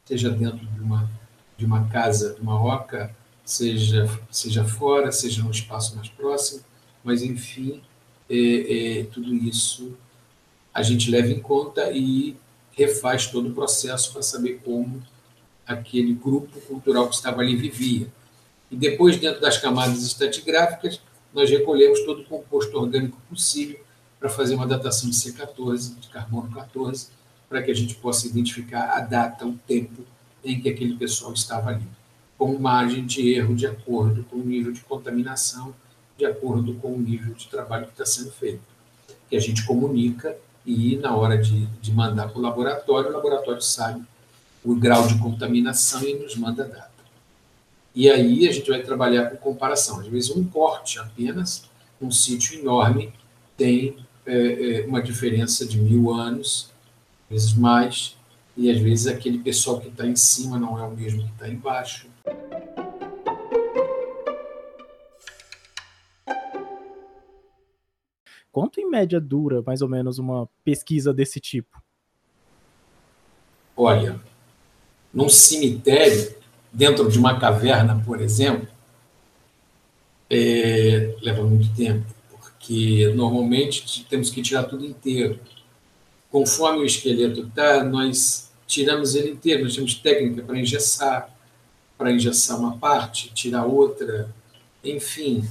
seja 0.04 0.30
dentro 0.30 0.64
de 0.64 0.80
uma, 0.80 1.10
de 1.58 1.66
uma 1.66 1.88
casa, 1.88 2.34
de 2.34 2.40
uma 2.40 2.62
oca, 2.64 3.14
seja, 3.44 4.08
seja 4.30 4.64
fora, 4.64 5.12
seja 5.12 5.42
num 5.42 5.50
espaço 5.50 5.96
mais 5.96 6.08
próximo, 6.08 6.62
mas 7.04 7.22
enfim, 7.22 7.82
é, 8.28 9.00
é, 9.00 9.04
tudo 9.04 9.34
isso 9.34 9.96
a 10.72 10.82
gente 10.82 11.10
leva 11.10 11.28
em 11.28 11.40
conta 11.40 11.90
e 11.92 12.36
refaz 12.72 13.26
todo 13.26 13.48
o 13.48 13.54
processo 13.54 14.12
para 14.12 14.22
saber 14.22 14.60
como 14.64 15.02
aquele 15.66 16.12
grupo 16.12 16.60
cultural 16.60 17.08
que 17.08 17.14
estava 17.14 17.40
ali 17.40 17.56
vivia. 17.56 18.06
E 18.70 18.76
depois, 18.76 19.18
dentro 19.18 19.40
das 19.40 19.58
camadas 19.58 20.04
estratigráficas, 20.04 21.00
nós 21.32 21.50
recolhemos 21.50 22.00
todo 22.00 22.22
o 22.22 22.24
composto 22.24 22.76
orgânico 22.76 23.18
possível 23.28 23.80
para 24.18 24.28
fazer 24.28 24.54
uma 24.54 24.66
datação 24.66 25.08
de 25.08 25.16
C14, 25.16 25.98
de 25.98 26.08
carbono 26.08 26.50
14, 26.50 27.08
para 27.48 27.62
que 27.62 27.70
a 27.70 27.74
gente 27.74 27.94
possa 27.94 28.26
identificar 28.26 28.96
a 28.96 29.00
data, 29.00 29.46
o 29.46 29.54
tempo 29.66 30.02
em 30.44 30.60
que 30.60 30.68
aquele 30.68 30.96
pessoal 30.96 31.32
estava 31.32 31.70
ali, 31.70 31.86
com 32.36 32.58
margem 32.58 33.04
de 33.04 33.32
erro 33.32 33.54
de 33.54 33.66
acordo 33.66 34.24
com 34.24 34.36
o 34.36 34.44
nível 34.44 34.72
de 34.72 34.80
contaminação, 34.82 35.74
de 36.16 36.24
acordo 36.24 36.74
com 36.74 36.92
o 36.92 37.00
nível 37.00 37.34
de 37.34 37.46
trabalho 37.48 37.86
que 37.86 37.92
está 37.92 38.06
sendo 38.06 38.30
feito. 38.30 38.62
Que 39.28 39.36
a 39.36 39.40
gente 39.40 39.64
comunica 39.66 40.36
e, 40.64 40.96
na 40.96 41.14
hora 41.14 41.36
de, 41.38 41.66
de 41.66 41.92
mandar 41.92 42.28
para 42.28 42.38
o 42.38 42.42
laboratório, 42.42 43.10
o 43.10 43.12
laboratório 43.12 43.62
sabe 43.62 44.04
o 44.64 44.74
grau 44.74 45.06
de 45.06 45.18
contaminação 45.18 46.02
e 46.02 46.14
nos 46.14 46.34
manda 46.36 46.64
a 46.64 46.66
data. 46.66 46.90
E 47.94 48.10
aí 48.10 48.48
a 48.48 48.52
gente 48.52 48.68
vai 48.68 48.82
trabalhar 48.82 49.30
com 49.30 49.36
comparação. 49.36 50.00
Às 50.00 50.06
vezes, 50.08 50.30
um 50.30 50.44
corte 50.44 50.98
apenas, 50.98 51.64
um 52.00 52.10
sítio 52.10 52.58
enorme, 52.58 53.12
tem 53.56 53.96
é, 54.26 54.80
é, 54.80 54.86
uma 54.86 55.00
diferença 55.00 55.64
de 55.64 55.78
mil 55.78 56.12
anos, 56.12 56.70
às 57.24 57.30
vezes 57.30 57.54
mais, 57.54 58.16
e 58.56 58.70
às 58.70 58.78
vezes 58.78 59.06
aquele 59.06 59.38
pessoal 59.38 59.80
que 59.80 59.88
está 59.88 60.06
em 60.06 60.16
cima 60.16 60.58
não 60.58 60.78
é 60.78 60.82
o 60.82 60.90
mesmo 60.90 61.22
que 61.22 61.30
está 61.30 61.48
embaixo. 61.48 62.08
Quanto 68.56 68.80
em 68.80 68.88
média 68.88 69.20
dura, 69.20 69.60
mais 69.66 69.82
ou 69.82 69.88
menos, 69.88 70.18
uma 70.18 70.48
pesquisa 70.64 71.12
desse 71.12 71.38
tipo? 71.38 71.78
Olha, 73.76 74.18
num 75.12 75.28
cemitério, 75.28 76.34
dentro 76.72 77.06
de 77.10 77.18
uma 77.18 77.38
caverna, 77.38 78.02
por 78.02 78.18
exemplo, 78.18 78.66
é, 80.30 81.14
leva 81.20 81.42
muito 81.42 81.68
tempo, 81.76 82.06
porque 82.30 83.12
normalmente 83.14 84.06
temos 84.08 84.30
que 84.30 84.40
tirar 84.40 84.64
tudo 84.64 84.86
inteiro. 84.86 85.38
Conforme 86.30 86.78
o 86.78 86.86
esqueleto 86.86 87.42
está, 87.42 87.84
nós 87.84 88.50
tiramos 88.66 89.14
ele 89.14 89.32
inteiro, 89.32 89.64
nós 89.64 89.76
temos 89.76 89.96
técnica 89.96 90.40
para 90.42 90.58
engessar, 90.58 91.28
para 91.98 92.10
engessar 92.10 92.58
uma 92.58 92.78
parte, 92.78 93.30
tirar 93.34 93.66
outra, 93.66 94.34
enfim, 94.82 95.46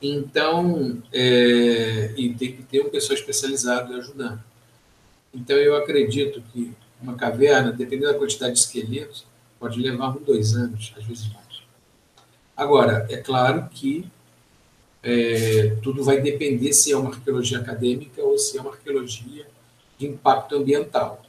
então, 0.00 1.02
é, 1.12 2.12
e 2.16 2.34
tem 2.34 2.52
que 2.52 2.62
ter 2.62 2.80
um 2.82 2.90
pessoal 2.90 3.18
especializado 3.18 3.94
ajudando. 3.94 4.42
Então, 5.34 5.56
eu 5.56 5.76
acredito 5.76 6.42
que 6.52 6.72
uma 7.00 7.14
caverna, 7.14 7.72
dependendo 7.72 8.12
da 8.12 8.18
quantidade 8.18 8.54
de 8.54 8.60
esqueletos, 8.60 9.26
pode 9.58 9.80
levar 9.80 10.10
um, 10.16 10.22
dois 10.22 10.54
anos, 10.54 10.92
às 10.96 11.04
vezes 11.04 11.28
mais. 11.32 11.62
Agora, 12.56 13.06
é 13.10 13.16
claro 13.16 13.68
que 13.70 14.06
é, 15.02 15.76
tudo 15.82 16.02
vai 16.02 16.20
depender 16.20 16.72
se 16.72 16.92
é 16.92 16.96
uma 16.96 17.10
arqueologia 17.10 17.58
acadêmica 17.58 18.22
ou 18.22 18.38
se 18.38 18.58
é 18.58 18.60
uma 18.60 18.72
arqueologia 18.72 19.46
de 19.98 20.06
impacto 20.06 20.56
ambiental. 20.56 21.22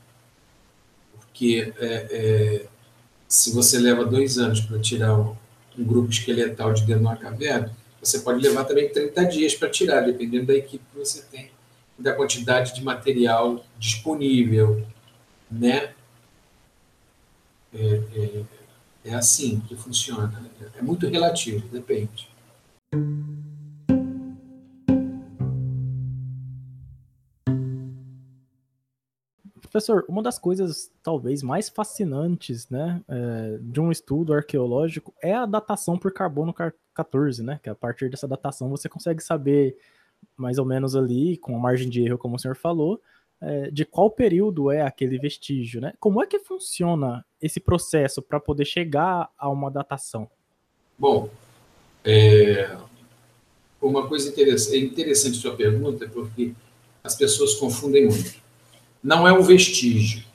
Porque 1.13 1.73
é, 1.77 1.85
é, 1.85 2.65
se 3.27 3.53
você 3.53 3.77
leva 3.77 4.05
dois 4.05 4.37
anos 4.37 4.61
para 4.61 4.79
tirar 4.79 5.15
um, 5.15 5.35
um 5.77 5.83
grupo 5.83 6.09
esqueletal 6.09 6.73
de 6.73 6.81
dentro 6.85 7.01
de 7.01 7.07
uma 7.07 7.17
caverna, 7.17 7.75
você 8.01 8.19
pode 8.19 8.41
levar 8.41 8.65
também 8.65 8.89
30 8.89 9.25
dias 9.25 9.55
para 9.55 9.69
tirar, 9.69 10.01
dependendo 10.01 10.47
da 10.47 10.55
equipe 10.55 10.83
que 10.91 10.97
você 10.97 11.21
tem, 11.23 11.51
da 11.97 12.13
quantidade 12.13 12.75
de 12.75 12.83
material 12.83 13.65
disponível, 13.77 14.85
né? 15.51 15.93
É, 17.73 18.01
é, 18.15 18.43
é 19.05 19.13
assim 19.13 19.59
que 19.61 19.75
funciona. 19.75 20.31
É 20.75 20.81
muito 20.81 21.07
relativo, 21.07 21.67
depende. 21.69 22.29
Professor, 29.61 30.05
uma 30.07 30.23
das 30.23 30.39
coisas 30.39 30.89
talvez 31.03 31.43
mais 31.43 31.69
fascinantes 31.69 32.69
né, 32.69 33.01
é, 33.07 33.59
de 33.61 33.79
um 33.79 33.91
estudo 33.91 34.33
arqueológico 34.33 35.13
é 35.21 35.33
a 35.33 35.45
datação 35.45 35.97
por 35.97 36.11
carbono 36.11 36.53
14, 36.97 37.43
né? 37.43 37.59
Que 37.61 37.69
a 37.69 37.75
partir 37.75 38.09
dessa 38.09 38.27
datação 38.27 38.69
você 38.69 38.89
consegue 38.89 39.21
saber 39.21 39.77
mais 40.35 40.57
ou 40.57 40.65
menos 40.65 40.95
ali, 40.95 41.37
com 41.37 41.55
a 41.55 41.59
margem 41.59 41.89
de 41.89 42.03
erro, 42.03 42.17
como 42.17 42.35
o 42.35 42.39
senhor 42.39 42.55
falou, 42.55 42.99
é, 43.39 43.69
de 43.69 43.85
qual 43.85 44.09
período 44.09 44.71
é 44.71 44.81
aquele 44.81 45.19
vestígio, 45.19 45.79
né? 45.79 45.93
Como 45.99 46.21
é 46.21 46.27
que 46.27 46.39
funciona 46.39 47.23
esse 47.41 47.59
processo 47.59 48.21
para 48.21 48.39
poder 48.39 48.65
chegar 48.65 49.29
a 49.37 49.49
uma 49.49 49.69
datação? 49.69 50.29
Bom, 50.97 51.29
é, 52.03 52.75
uma 53.79 54.07
coisa 54.07 54.29
interessante, 54.29 54.75
é 54.75 54.79
interessante 54.79 55.37
sua 55.37 55.55
pergunta, 55.55 56.09
porque 56.09 56.53
as 57.03 57.15
pessoas 57.15 57.53
confundem 57.53 58.07
muito. 58.07 58.35
Não 59.03 59.27
é 59.27 59.31
um 59.31 59.43
vestígio. 59.43 60.25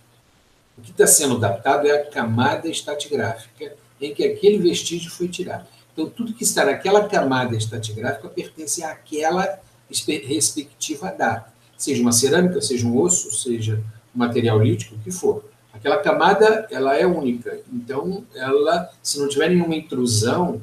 O 0.79 0.83
que 0.83 0.93
está 0.93 1.07
sendo 1.07 1.39
datado 1.39 1.89
é 1.89 1.91
a 1.91 2.07
camada 2.07 2.69
estratigráfica 2.69 3.77
em 4.01 4.15
que 4.15 4.25
aquele 4.25 4.59
vestígio 4.59 5.11
foi 5.11 5.29
tirado. 5.29 5.67
Então, 5.93 6.09
tudo 6.09 6.33
que 6.33 6.45
está 6.45 6.65
naquela 6.65 7.07
camada 7.09 7.55
estratigráfica 7.57 8.29
pertence 8.29 8.83
àquela 8.83 9.61
respectiva 10.07 11.11
data. 11.11 11.53
Seja 11.77 12.01
uma 12.01 12.13
cerâmica, 12.13 12.61
seja 12.61 12.87
um 12.87 12.99
osso, 12.99 13.31
seja 13.35 13.83
um 14.15 14.19
material 14.19 14.63
lítico, 14.63 14.95
o 14.95 14.99
que 14.99 15.11
for. 15.11 15.45
Aquela 15.73 15.99
camada, 15.99 16.67
ela 16.71 16.97
é 16.97 17.07
única. 17.07 17.61
Então, 17.73 18.25
ela, 18.35 18.91
se 19.03 19.19
não 19.19 19.29
tiver 19.29 19.49
nenhuma 19.49 19.75
intrusão, 19.75 20.63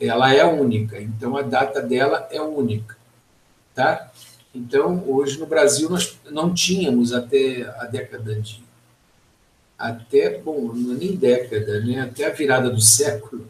ela 0.00 0.32
é 0.32 0.44
única. 0.44 1.00
Então, 1.00 1.36
a 1.36 1.42
data 1.42 1.80
dela 1.80 2.28
é 2.30 2.40
única. 2.40 2.96
Tá? 3.74 4.10
Então, 4.54 5.04
hoje 5.06 5.38
no 5.38 5.46
Brasil, 5.46 5.88
nós 5.88 6.18
não 6.30 6.52
tínhamos 6.52 7.12
até 7.12 7.62
a 7.78 7.84
década 7.84 8.34
de. 8.40 8.64
Até, 9.78 10.38
bom, 10.38 10.72
é 10.72 10.94
nem 10.94 11.14
década, 11.14 11.80
né? 11.80 12.00
até 12.00 12.24
a 12.24 12.30
virada 12.30 12.70
do 12.70 12.80
século, 12.80 13.46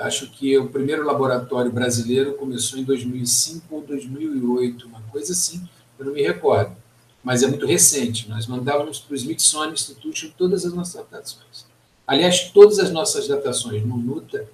acho 0.00 0.30
que 0.30 0.56
o 0.58 0.68
primeiro 0.68 1.04
laboratório 1.04 1.72
brasileiro 1.72 2.34
começou 2.34 2.78
em 2.78 2.84
2005 2.84 3.74
ou 3.74 3.82
2008, 3.82 4.86
uma 4.86 5.00
coisa 5.02 5.32
assim, 5.32 5.68
eu 5.98 6.06
não 6.06 6.12
me 6.12 6.22
recordo. 6.22 6.76
Mas 7.22 7.42
é 7.42 7.46
muito 7.46 7.66
recente. 7.66 8.28
Nós 8.28 8.46
mandávamos 8.46 9.00
para 9.00 9.12
o 9.12 9.16
Smithsonian 9.16 9.72
Institution 9.72 10.30
todas 10.36 10.64
as 10.64 10.72
nossas 10.72 10.94
datações. 10.94 11.66
Aliás, 12.06 12.50
todas 12.52 12.78
as 12.78 12.90
nossas 12.90 13.26
datações 13.26 13.84
no 13.84 13.96
NUTA 13.96 14.48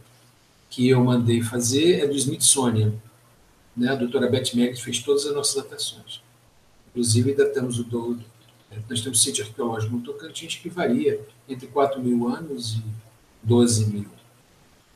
que 0.70 0.88
eu 0.88 1.04
mandei 1.04 1.40
fazer 1.40 2.00
é 2.00 2.06
do 2.06 2.14
Smithsonian. 2.14 2.94
Né? 3.76 3.88
A 3.88 3.94
doutora 3.94 4.28
Beth 4.28 4.54
Meggs 4.54 4.82
fez 4.82 4.98
todas 5.00 5.26
as 5.26 5.34
nossas 5.34 5.62
datações. 5.62 6.20
Inclusive, 6.90 7.34
datamos 7.34 7.78
o 7.78 7.84
do. 7.84 8.18
Nós 8.88 9.02
temos 9.02 9.22
sítio 9.22 9.44
arqueológico 9.44 9.94
no 9.94 10.02
Tocantins 10.02 10.56
que 10.56 10.68
varia 10.68 11.20
entre 11.48 11.68
4 11.68 12.02
mil 12.02 12.26
anos 12.26 12.74
e 12.74 12.82
12 13.44 13.86
mil 13.86 14.13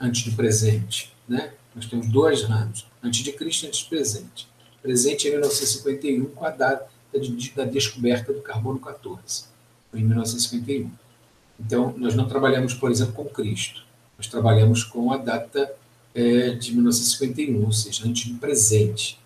antes 0.01 0.25
do 0.25 0.37
presente. 0.37 1.13
Né? 1.29 1.53
Nós 1.75 1.87
temos 1.87 2.09
dois 2.09 2.43
ramos, 2.43 2.87
antes 3.03 3.23
de 3.23 3.33
Cristo 3.33 3.65
e 3.65 3.69
antes 3.69 3.83
do 3.83 3.89
presente. 3.89 4.49
Presente 4.83 5.27
em 5.27 5.31
1951, 5.33 6.25
com 6.27 6.45
a 6.45 6.51
data 6.51 6.89
de, 7.13 7.51
da 7.51 7.65
descoberta 7.65 8.33
do 8.33 8.41
carbono 8.41 8.79
14, 8.79 9.45
foi 9.91 10.01
em 10.01 10.05
1951. 10.05 10.91
Então, 11.61 11.95
nós 11.97 12.15
não 12.15 12.29
trabalhamos, 12.29 12.75
por 12.75 12.91
exemplo, 12.91 13.13
com 13.13 13.25
Cristo, 13.25 13.85
nós 14.17 14.27
trabalhamos 14.27 14.85
com 14.85 15.13
a 15.13 15.17
data 15.17 15.73
é, 16.15 16.51
de 16.51 16.73
1951, 16.73 17.65
ou 17.65 17.73
seja, 17.73 18.07
antes 18.07 18.31
do 18.31 18.39
presente. 18.39 19.19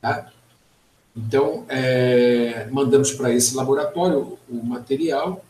Tá? 0.00 0.30
Então, 1.16 1.64
é, 1.68 2.66
mandamos 2.70 3.12
para 3.12 3.32
esse 3.32 3.54
laboratório 3.54 4.38
o 4.48 4.62
material, 4.64 5.44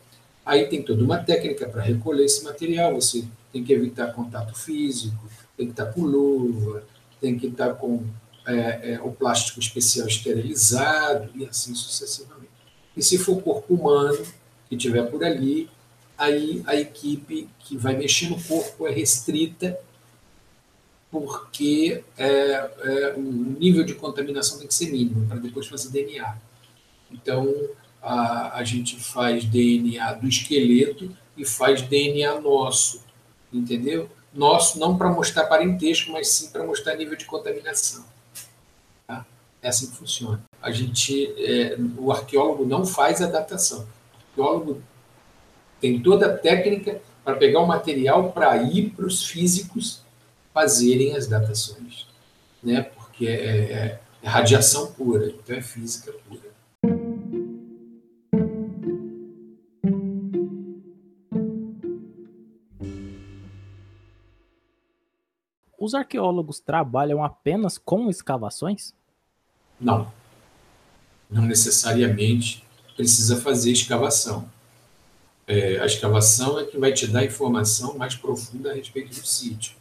aí 0.45 0.67
tem 0.67 0.81
toda 0.81 1.03
uma 1.03 1.17
técnica 1.17 1.67
para 1.67 1.81
recolher 1.81 2.25
esse 2.25 2.43
material, 2.43 2.93
você 2.93 3.25
tem 3.55 3.63
que 3.63 3.71
evitar 3.71 4.11
contato 4.11 4.53
físico, 4.53 5.17
tem 5.55 5.67
que 5.67 5.71
estar 5.71 5.85
com 5.85 6.01
luva, 6.01 6.83
tem 7.21 7.39
que 7.39 7.47
estar 7.47 7.73
com 7.75 8.03
é, 8.45 8.95
é, 8.95 9.01
o 9.01 9.13
plástico 9.13 9.61
especial 9.61 10.05
esterilizado 10.09 11.29
e 11.33 11.45
assim 11.45 11.73
sucessivamente. 11.73 12.51
E 12.97 13.01
se 13.01 13.17
for 13.17 13.41
corpo 13.41 13.73
humano 13.73 14.21
que 14.67 14.75
tiver 14.75 15.03
por 15.03 15.23
ali, 15.23 15.69
aí 16.17 16.61
a 16.65 16.75
equipe 16.75 17.47
que 17.59 17.77
vai 17.77 17.95
mexer 17.95 18.29
no 18.29 18.43
corpo 18.43 18.87
é 18.87 18.91
restrita 18.91 19.79
porque 21.09 22.03
é, 22.17 22.27
é, 22.27 23.13
o 23.15 23.21
nível 23.21 23.85
de 23.85 23.95
contaminação 23.95 24.59
tem 24.59 24.67
que 24.67 24.73
ser 24.73 24.91
mínimo 24.91 25.25
para 25.29 25.37
depois 25.37 25.65
fazer 25.65 25.91
DNA. 25.91 26.37
Então 27.09 27.47
a, 28.01 28.57
a 28.57 28.65
gente 28.65 28.99
faz 28.99 29.45
DNA 29.45 30.11
do 30.15 30.27
esqueleto 30.27 31.09
e 31.37 31.45
faz 31.45 31.81
DNA 31.83 32.41
nosso 32.41 33.04
entendeu? 33.57 34.09
Nosso, 34.33 34.77
não 34.79 34.97
para 34.97 35.09
mostrar 35.09 35.45
parentesco, 35.45 36.11
mas 36.11 36.29
sim 36.29 36.49
para 36.49 36.63
mostrar 36.63 36.95
nível 36.95 37.15
de 37.15 37.25
contaminação. 37.25 38.03
Tá? 39.07 39.25
É 39.61 39.69
assim 39.69 39.87
que 39.87 39.95
funciona. 39.95 40.43
A 40.61 40.71
gente, 40.71 41.33
é, 41.37 41.77
o 41.97 42.11
arqueólogo 42.11 42.65
não 42.65 42.85
faz 42.85 43.21
a 43.21 43.27
datação. 43.27 43.87
O 44.37 44.41
arqueólogo 44.41 44.81
tem 45.79 46.01
toda 46.01 46.27
a 46.27 46.37
técnica 46.37 47.01
para 47.23 47.35
pegar 47.35 47.59
o 47.59 47.67
material 47.67 48.31
para 48.31 48.57
ir 48.57 48.91
para 48.91 49.05
os 49.05 49.25
físicos 49.25 50.03
fazerem 50.53 51.15
as 51.15 51.27
datações, 51.27 52.07
né? 52.63 52.81
Porque 52.81 53.27
é, 53.27 53.31
é, 53.31 53.99
é 54.21 54.27
radiação 54.27 54.91
pura, 54.93 55.27
então 55.27 55.55
é 55.55 55.61
física 55.61 56.13
pura. 56.27 56.54
Os 65.85 65.93
arqueólogos 65.93 66.59
trabalham 66.59 67.23
apenas 67.23 67.77
com 67.77 68.09
escavações? 68.09 68.93
Não. 69.79 70.11
Não 71.29 71.43
necessariamente 71.43 72.65
precisa 72.95 73.37
fazer 73.37 73.71
escavação. 73.71 74.49
É, 75.47 75.79
a 75.79 75.85
escavação 75.85 76.59
é 76.59 76.65
que 76.65 76.77
vai 76.77 76.91
te 76.91 77.07
dar 77.07 77.23
informação 77.23 77.97
mais 77.97 78.15
profunda 78.15 78.71
a 78.71 78.75
respeito 78.75 79.09
do 79.09 79.25
sítio. 79.25 79.75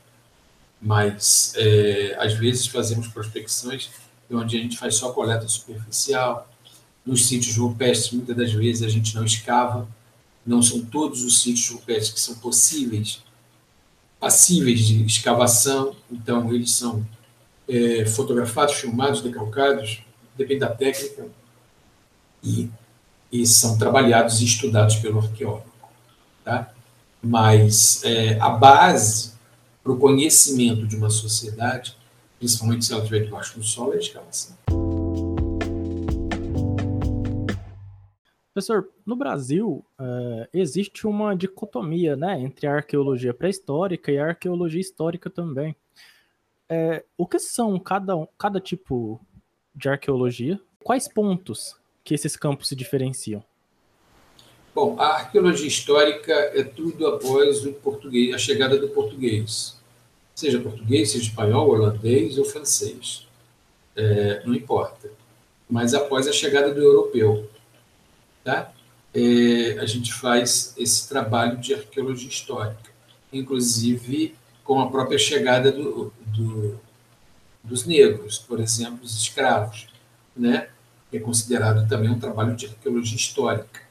Mas, 0.81 1.55
é, 1.57 2.17
às 2.21 2.35
vezes, 2.35 2.67
fazemos 2.67 3.09
prospecções 3.09 3.91
onde 4.31 4.57
a 4.59 4.61
gente 4.61 4.77
faz 4.77 4.97
só 4.97 5.13
coleta 5.13 5.49
superficial. 5.49 6.49
Nos 7.05 7.27
sítios 7.27 7.57
rupestres, 7.57 8.13
muitas 8.13 8.37
das 8.37 8.53
vezes, 8.53 8.83
a 8.83 8.89
gente 8.89 9.15
não 9.15 9.25
escava. 9.25 9.89
Não 10.45 10.61
são 10.61 10.85
todos 10.85 11.25
os 11.25 11.41
sítios 11.41 11.71
rupestres 11.71 12.13
que 12.13 12.21
são 12.21 12.35
possíveis, 12.37 13.23
passíveis 14.25 14.81
de 14.81 15.05
escavação. 15.05 15.95
Então, 16.11 16.53
eles 16.53 16.73
são 16.73 17.07
é, 17.69 18.07
fotografados, 18.07 18.75
filmados, 18.75 19.21
decalcados, 19.21 20.03
depende 20.37 20.61
da 20.61 20.69
técnica. 20.69 21.27
E 22.43 22.71
e 23.35 23.45
são 23.49 23.77
trabalhados 23.77 24.41
e 24.41 24.45
estudados 24.45 24.95
pelo 24.95 25.19
arqueólogo. 25.19 25.67
Tá? 26.45 26.73
Mas 27.21 28.01
é, 28.05 28.39
a 28.39 28.49
base 28.49 29.33
para 29.83 29.91
o 29.91 29.99
conhecimento 29.99 30.87
de 30.87 30.95
uma 30.95 31.11
sociedade, 31.11 31.97
principalmente 32.39 32.85
se 32.85 32.93
ela 32.93 33.03
estiver 33.03 33.25
debaixo 33.25 33.59
do 33.59 33.65
solo, 33.65 33.93
é 33.93 33.97
a 33.97 33.99
escavação. 33.99 34.57
Professor, 38.55 38.89
no 39.05 39.17
Brasil 39.17 39.85
uh, 39.99 40.47
existe 40.55 41.09
uma 41.09 41.35
dicotomia 41.35 42.15
né, 42.15 42.41
entre 42.41 42.69
a 42.69 42.77
arqueologia 42.77 43.35
pré-histórica 43.35 44.13
e 44.13 44.19
a 44.19 44.29
arqueologia 44.29 44.81
histórica 44.81 45.29
também. 45.29 45.75
É, 46.69 47.05
o 47.19 47.27
que 47.27 47.41
são 47.41 47.77
cada, 47.81 48.15
cada 48.39 48.61
tipo 48.61 49.21
de 49.75 49.89
arqueologia? 49.89 50.61
Quais 50.85 51.09
pontos 51.09 51.75
que 52.05 52.15
esses 52.15 52.37
campos 52.37 52.69
se 52.69 52.77
diferenciam? 52.77 53.43
Bom, 54.73 55.01
a 55.01 55.07
arqueologia 55.07 55.67
histórica 55.67 56.33
é 56.33 56.63
tudo 56.63 57.09
após 57.09 57.67
o 57.67 57.73
português, 57.73 58.33
a 58.33 58.39
chegada 58.39 58.79
do 58.79 58.89
português, 58.89 59.77
seja 60.33 60.61
português, 60.61 61.11
seja 61.11 61.25
espanhol, 61.25 61.71
holandês 61.71 62.39
ou 62.39 62.45
francês, 62.45 63.27
é, 63.97 64.45
não 64.47 64.55
importa. 64.55 65.11
Mas 65.69 65.93
após 65.93 66.29
a 66.29 66.33
chegada 66.33 66.73
do 66.73 66.81
europeu, 66.81 67.49
tá? 68.45 68.73
É, 69.15 69.79
a 69.81 69.87
gente 69.87 70.13
faz 70.13 70.75
esse 70.77 71.09
trabalho 71.09 71.57
de 71.57 71.75
arqueologia 71.75 72.29
histórica, 72.29 72.91
inclusive 73.33 74.35
com 74.63 74.81
a 74.81 74.91
própria 74.91 75.19
chegada 75.19 75.73
do, 75.73 76.13
do, 76.27 76.81
dos 77.63 77.87
negros, 77.87 78.39
por 78.39 78.61
exemplo, 78.61 79.01
os 79.03 79.17
escravos, 79.17 79.89
né? 80.37 80.69
é 81.17 81.21
considerado 81.21 81.89
também 81.89 82.11
um 82.11 82.19
trabalho 82.19 82.57
de 82.57 82.67
arqueologia 82.67 83.17
histórica. 83.17 83.83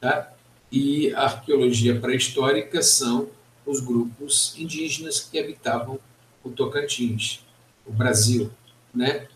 Tá? 0.00 0.32
E 0.70 1.12
a 1.14 1.22
arqueologia 1.22 1.98
pré-histórica 2.00 2.82
são 2.82 3.28
os 3.64 3.80
grupos 3.80 4.54
indígenas 4.58 5.20
que 5.20 5.38
habitavam 5.38 5.98
o 6.42 6.50
Tocantins, 6.50 7.44
o 7.86 7.92
Brasil. 7.92 8.50
Né? 8.94 9.28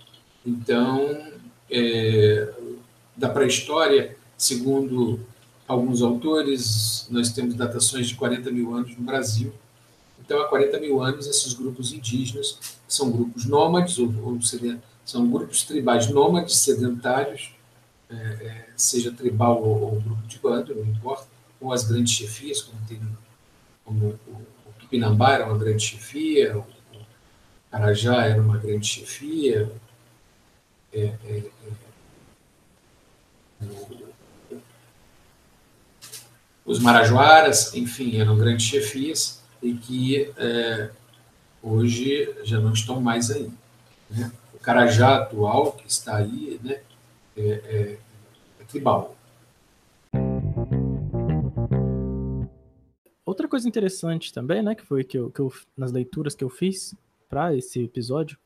Então, 0.45 1.33
é, 1.71 2.53
da 3.17 3.29
pré-história, 3.29 4.17
segundo 4.37 5.21
alguns 5.67 6.03
autores, 6.03 7.07
nós 7.11 7.31
temos 7.31 7.55
datações 7.55 8.09
de 8.09 8.15
40 8.15 8.51
mil 8.51 8.75
anos 8.75 8.97
no 8.97 9.05
Brasil. 9.05 9.53
Então, 10.21 10.41
há 10.41 10.49
40 10.49 10.81
mil 10.81 11.03
anos, 11.03 11.27
esses 11.27 11.53
grupos 11.55 11.93
indígenas 11.93 12.59
são 12.89 13.11
grupos 13.11 13.47
nômades, 13.47 13.99
ou, 13.99 14.13
ou 14.25 14.39
são 15.05 15.31
grupos 15.31 15.65
tribais 15.65 16.09
nômades 16.09 16.59
sedentários, 16.59 17.55
é, 18.11 18.15
é, 18.15 18.69
seja 18.77 19.13
tribal 19.13 19.63
ou, 19.63 19.95
ou, 19.95 20.01
grupo 20.01 20.27
de 20.27 20.39
bando, 20.39 20.75
não 20.75 20.85
importa, 20.85 21.27
ou 21.61 21.73
as 21.73 21.85
grandes 21.85 22.13
chefias, 22.13 22.63
como, 22.63 22.81
tem, 22.87 23.01
como 23.85 24.19
o, 24.27 24.31
o 24.31 24.73
Tupinambá 24.79 25.35
era 25.35 25.47
uma 25.47 25.59
grande 25.59 25.83
chefia, 25.83 26.57
o, 26.57 26.61
o 26.61 27.07
Carajá 27.71 28.27
era 28.27 28.41
uma 28.41 28.59
grande 28.59 28.87
chefia, 28.87 29.71
é, 30.93 31.15
é, 31.25 31.43
é 33.61 33.67
os 36.67 36.81
Marajoaras, 36.81 37.73
enfim, 37.75 38.21
eram 38.21 38.37
grandes 38.37 38.67
chefias 38.67 39.41
e 39.63 39.73
que 39.75 40.33
é, 40.37 40.91
hoje 41.63 42.29
já 42.43 42.59
não 42.59 42.73
estão 42.73 43.01
mais 43.01 43.31
aí. 43.31 43.49
Né? 44.11 44.31
Carajá 44.61 45.19
atual, 45.19 45.73
que 45.73 45.89
está 45.89 46.17
aí, 46.17 46.61
né, 46.63 46.81
é, 47.37 47.43
é, 47.43 47.99
é 48.61 48.65
tribal. 48.65 49.17
Outra 53.25 53.47
coisa 53.47 53.69
interessante 53.69 54.33
também, 54.33 54.61
né, 54.61 54.75
que 54.75 54.85
foi 54.85 55.05
que 55.05 55.17
eu, 55.17 55.31
que 55.31 55.41
eu 55.41 55.53
nas 55.77 55.93
leituras 55.93 56.35
que 56.35 56.43
eu 56.43 56.51
fiz 56.51 56.97
para 57.29 57.55
esse 57.55 57.85
episódio, 57.85 58.37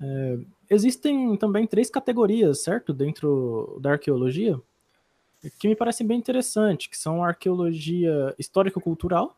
é, 0.00 0.38
existem 0.70 1.36
também 1.36 1.66
três 1.66 1.90
categorias, 1.90 2.62
certo, 2.62 2.92
dentro 2.92 3.78
da 3.80 3.92
arqueologia, 3.92 4.60
que 5.50 5.68
me 5.68 5.76
parecem 5.76 6.06
bem 6.06 6.18
interessantes, 6.18 6.86
que 6.86 6.96
são 6.96 7.22
arqueologia 7.22 8.34
histórico-cultural, 8.38 9.36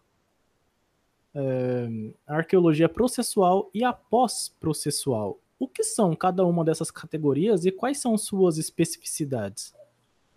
é, 1.35 1.89
a 2.27 2.37
arqueologia 2.37 2.89
processual 2.89 3.71
e 3.75 3.85
a 3.85 3.93
pós-processual. 3.93 5.39
O 5.59 5.69
que 5.69 5.83
são 5.83 6.15
cada 6.15 6.45
uma 6.45 6.65
dessas 6.65 6.91
categorias 6.91 7.65
e 7.65 7.71
quais 7.71 7.99
são 7.99 8.17
suas 8.17 8.59
especificidades? 8.59 9.75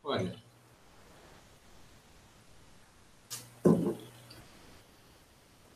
Olha. 0.04 0.36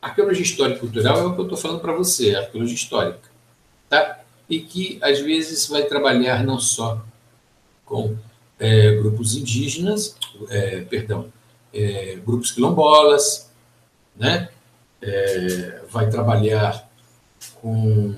Arqueologia 0.02 0.44
histórica 0.44 0.80
cultural 0.80 1.18
é 1.20 1.26
o 1.26 1.34
que 1.34 1.40
eu 1.40 1.44
estou 1.46 1.58
falando 1.58 1.80
para 1.80 1.94
você, 1.94 2.36
arqueologia 2.36 2.76
histórica. 2.76 3.30
Tá? 3.90 4.20
E 4.50 4.60
que, 4.60 5.00
às 5.02 5.20
vezes, 5.20 5.68
vai 5.68 5.84
trabalhar 5.84 6.44
não 6.44 6.60
só 6.60 7.02
com 7.86 8.18
é, 8.60 8.96
grupos 8.96 9.36
indígenas, 9.36 10.16
é, 10.50 10.82
perdão, 10.82 11.32
é, 11.74 12.16
grupos 12.26 12.52
quilombolas, 12.52 13.52
né? 14.16 14.50
É, 15.02 15.82
vai 15.90 16.10
trabalhar 16.10 16.90
com 17.56 18.16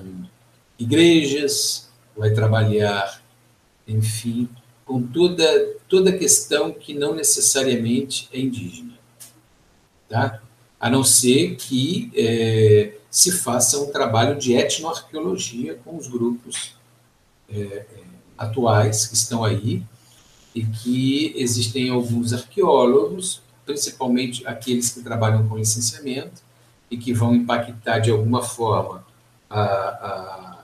igrejas, 0.78 1.90
vai 2.16 2.32
trabalhar, 2.32 3.22
enfim, 3.88 4.48
com 4.86 5.02
toda, 5.02 5.46
toda 5.90 6.16
questão 6.16 6.72
que 6.72 6.94
não 6.94 7.16
necessariamente 7.16 8.30
é 8.32 8.40
indígena. 8.40 8.94
Tá? 10.08 10.42
A 10.80 10.90
não 10.90 11.04
ser 11.04 11.56
que 11.56 12.12
é, 12.16 12.98
se 13.10 13.32
faça 13.32 13.80
um 13.80 13.92
trabalho 13.92 14.38
de 14.38 14.54
etnoarqueologia 14.54 15.76
com 15.84 15.98
os 15.98 16.08
grupos 16.08 16.76
é, 17.50 17.86
atuais 18.38 19.08
que 19.08 19.16
estão 19.16 19.44
aí 19.44 19.84
e 20.56 20.66
que 20.66 21.34
existem 21.36 21.90
alguns 21.90 22.32
arqueólogos, 22.32 23.42
principalmente 23.66 24.48
aqueles 24.48 24.90
que 24.90 25.04
trabalham 25.04 25.48
com 25.50 25.58
licenciamento 25.58 26.42
e 26.90 26.98
que 26.98 27.14
vão 27.14 27.36
impactar 27.36 28.00
de 28.00 28.10
alguma 28.10 28.42
forma 28.42 29.06
a, 29.50 29.62
a 29.62 30.56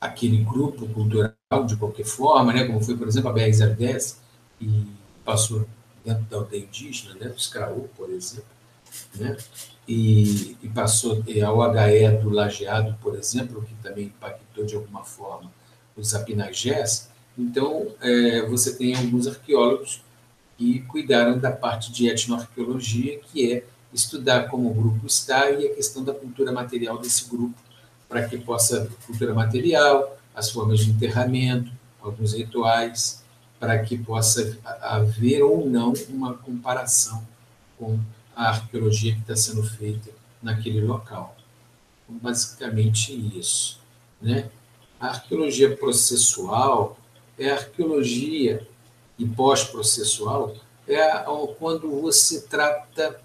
aquele 0.00 0.42
grupo 0.42 0.86
cultural 0.88 1.34
de 1.66 1.76
qualquer 1.76 2.06
forma, 2.06 2.52
né, 2.52 2.64
como 2.64 2.80
foi, 2.82 2.96
por 2.96 3.06
exemplo, 3.06 3.28
a 3.28 3.34
BR-010, 3.34 4.16
e 4.60 4.86
passou 5.24 5.66
dentro 6.02 6.22
da 6.24 6.38
aldeia 6.38 6.62
indígena, 6.62 7.14
né, 7.16 7.28
do 7.28 7.36
Escraú, 7.36 7.90
por 7.96 8.08
exemplo, 8.08 8.46
né, 9.14 9.36
e, 9.86 10.56
e 10.62 10.68
passou 10.68 11.22
a 11.22 11.52
OHE 11.52 12.18
do 12.22 12.30
Lajeado, 12.30 12.96
por 13.02 13.14
exemplo, 13.14 13.62
que 13.62 13.74
também 13.82 14.06
impactou 14.06 14.64
de 14.64 14.74
alguma 14.74 15.04
forma 15.04 15.50
os 16.00 16.14
apinagés. 16.14 17.08
Então, 17.38 17.88
é, 18.00 18.42
você 18.46 18.74
tem 18.76 18.94
alguns 18.94 19.26
arqueólogos 19.26 20.02
que 20.58 20.80
cuidaram 20.80 21.38
da 21.38 21.50
parte 21.50 21.92
de 21.92 22.08
etnoarqueologia, 22.08 23.20
que 23.20 23.52
é 23.52 23.64
estudar 23.92 24.48
como 24.48 24.70
o 24.70 24.74
grupo 24.74 25.06
está 25.06 25.50
e 25.50 25.66
a 25.66 25.74
questão 25.74 26.04
da 26.04 26.14
cultura 26.14 26.52
material 26.52 26.98
desse 26.98 27.28
grupo 27.28 27.54
para 28.08 28.28
que 28.28 28.36
possa 28.38 28.90
cultura 29.06 29.32
material, 29.32 30.18
as 30.34 30.50
formas 30.50 30.80
de 30.80 30.90
enterramento, 30.90 31.70
alguns 32.00 32.34
rituais, 32.34 33.22
para 33.58 33.78
que 33.78 33.96
possa 33.96 34.58
haver 34.82 35.42
ou 35.42 35.68
não 35.68 35.92
uma 36.08 36.34
comparação 36.34 37.26
com 37.78 37.98
a 38.34 38.48
arqueologia 38.48 39.14
que 39.14 39.20
está 39.20 39.36
sendo 39.36 39.62
feita 39.62 40.10
naquele 40.42 40.80
local. 40.80 41.36
Então, 42.04 42.18
basicamente 42.18 43.12
isso, 43.38 43.78
né? 44.20 44.50
A 45.00 45.08
arqueologia 45.08 45.76
processual 45.76 46.98
é 47.38 47.50
a 47.50 47.54
arqueologia 47.54 48.66
e 49.18 49.26
pós-processual 49.26 50.54
é 50.86 51.24
quando 51.58 52.00
você 52.00 52.42
trata 52.42 53.20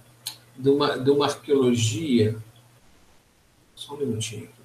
de 0.55 0.69
uma, 0.69 0.97
de 0.97 1.11
uma 1.11 1.25
arqueologia. 1.25 2.37
Só 3.75 3.93
um 3.93 3.97
minutinho 3.97 4.55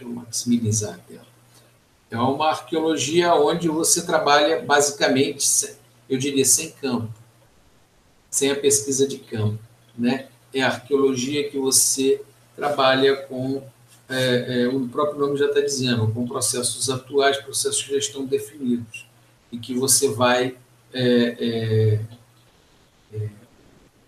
deixa 0.00 0.04
eu 0.04 0.08
maximizar 0.08 0.94
a 0.94 0.98
tela. 0.98 1.26
É 2.10 2.18
uma 2.18 2.48
arqueologia 2.48 3.34
onde 3.34 3.68
você 3.68 4.04
trabalha 4.04 4.62
basicamente 4.62 5.76
eu 6.08 6.18
diria 6.18 6.44
sem 6.44 6.72
campo, 6.72 7.12
sem 8.28 8.50
a 8.50 8.56
pesquisa 8.56 9.06
de 9.06 9.18
campo. 9.18 9.62
Né? 9.96 10.28
É 10.52 10.62
a 10.62 10.66
arqueologia 10.66 11.48
que 11.48 11.56
você 11.56 12.20
trabalha 12.56 13.14
com, 13.14 13.62
é, 14.10 14.62
é, 14.62 14.68
o 14.68 14.88
próprio 14.88 15.20
nome 15.20 15.38
já 15.38 15.46
está 15.46 15.60
dizendo, 15.60 16.10
com 16.12 16.26
processos 16.26 16.90
atuais, 16.90 17.36
processos 17.38 17.82
que 17.82 17.92
já 17.92 17.98
estão 17.98 18.26
definidos, 18.26 19.06
e 19.52 19.58
que 19.58 19.74
você 19.74 20.08
vai. 20.08 20.56
É, 20.92 21.36
é, 21.38 22.00
é 23.14 23.28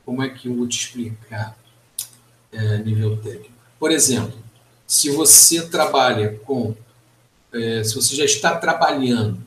como 0.04 0.22
é 0.22 0.28
que 0.28 0.48
eu 0.48 0.54
vou 0.54 0.66
te 0.66 0.78
explicar 0.78 1.56
é, 2.52 2.78
nível 2.78 3.16
técnico? 3.18 3.52
Por 3.78 3.90
exemplo, 3.92 4.36
se 4.86 5.10
você 5.10 5.68
trabalha 5.68 6.38
com. 6.44 6.74
se 7.84 7.94
você 7.94 8.16
já 8.16 8.24
está 8.24 8.56
trabalhando 8.56 9.40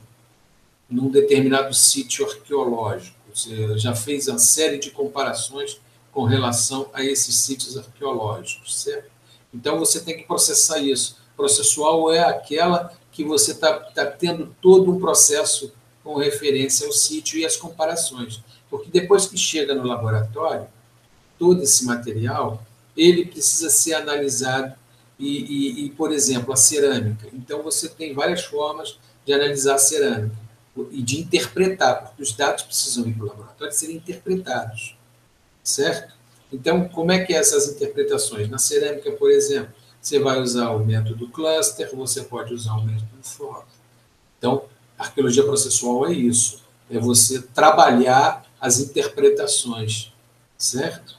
num 0.90 1.10
determinado 1.10 1.74
sítio 1.74 2.26
arqueológico. 2.26 3.16
Você 3.34 3.78
já 3.78 3.96
fez 3.96 4.28
uma 4.28 4.40
série 4.40 4.78
de 4.78 4.92
comparações 4.92 5.80
com 6.12 6.24
relação 6.24 6.90
a 6.94 7.04
esses 7.04 7.36
sítios 7.36 7.78
arqueológicos, 7.78 8.82
certo? 8.82 9.12
Então 9.56 9.80
você 9.80 10.02
tem 10.02 10.18
que 10.18 10.24
processar 10.24 10.80
isso. 10.80 11.18
Processual 11.36 12.12
é 12.12 12.20
aquela 12.20 12.94
que 13.12 13.24
você 13.24 13.52
está 13.52 13.74
tá 13.74 14.06
tendo 14.06 14.54
todo 14.62 14.92
um 14.92 15.00
processo 15.00 15.72
com 16.04 16.18
referência 16.18 16.86
ao 16.86 16.92
sítio 16.92 17.40
e 17.40 17.46
as 17.46 17.56
comparações. 17.56 18.44
Porque 18.70 18.90
depois 18.92 19.26
que 19.26 19.38
chega 19.38 19.74
no 19.74 19.88
laboratório, 19.88 20.68
todo 21.40 21.64
esse 21.64 21.86
material, 21.86 22.62
ele 22.96 23.26
precisa 23.26 23.70
ser 23.70 23.94
analisado 23.94 24.74
e, 25.18 25.28
e, 25.28 25.86
e, 25.86 25.90
por 25.92 26.12
exemplo, 26.12 26.54
a 26.54 26.58
cerâmica. 26.58 27.28
Então, 27.34 27.64
você 27.64 27.88
tem 27.88 28.14
várias 28.14 28.44
formas 28.44 29.00
de 29.26 29.34
analisar 29.34 29.76
a 29.76 29.80
cerâmica 29.80 30.36
e 30.92 31.02
de 31.02 31.22
interpretar, 31.22 32.04
porque 32.04 32.22
os 32.22 32.34
dados 32.34 32.64
precisam 32.64 33.08
ir 33.08 33.14
para 33.14 33.24
o 33.24 33.28
laboratório 33.28 33.72
e 33.72 33.76
serem 33.76 33.96
interpretados, 33.96 34.98
certo? 35.64 36.14
Então, 36.56 36.88
como 36.88 37.12
é 37.12 37.20
que 37.20 37.34
é 37.34 37.38
essas 37.38 37.68
interpretações? 37.68 38.50
Na 38.50 38.58
cerâmica, 38.58 39.12
por 39.12 39.30
exemplo, 39.30 39.74
você 40.02 40.20
vai 40.20 40.40
usar 40.40 40.70
o 40.70 40.86
método 40.86 41.28
cluster, 41.28 41.94
você 41.94 42.24
pode 42.24 42.54
usar 42.54 42.76
o 42.76 42.86
método 42.86 43.10
FOB. 43.22 43.66
Então, 44.38 44.64
arqueologia 44.98 45.44
processual 45.44 46.08
é 46.08 46.14
isso, 46.14 46.62
é 46.90 46.98
você 46.98 47.42
trabalhar 47.42 48.46
as 48.60 48.80
interpretações, 48.80 50.14
certo? 50.58 51.18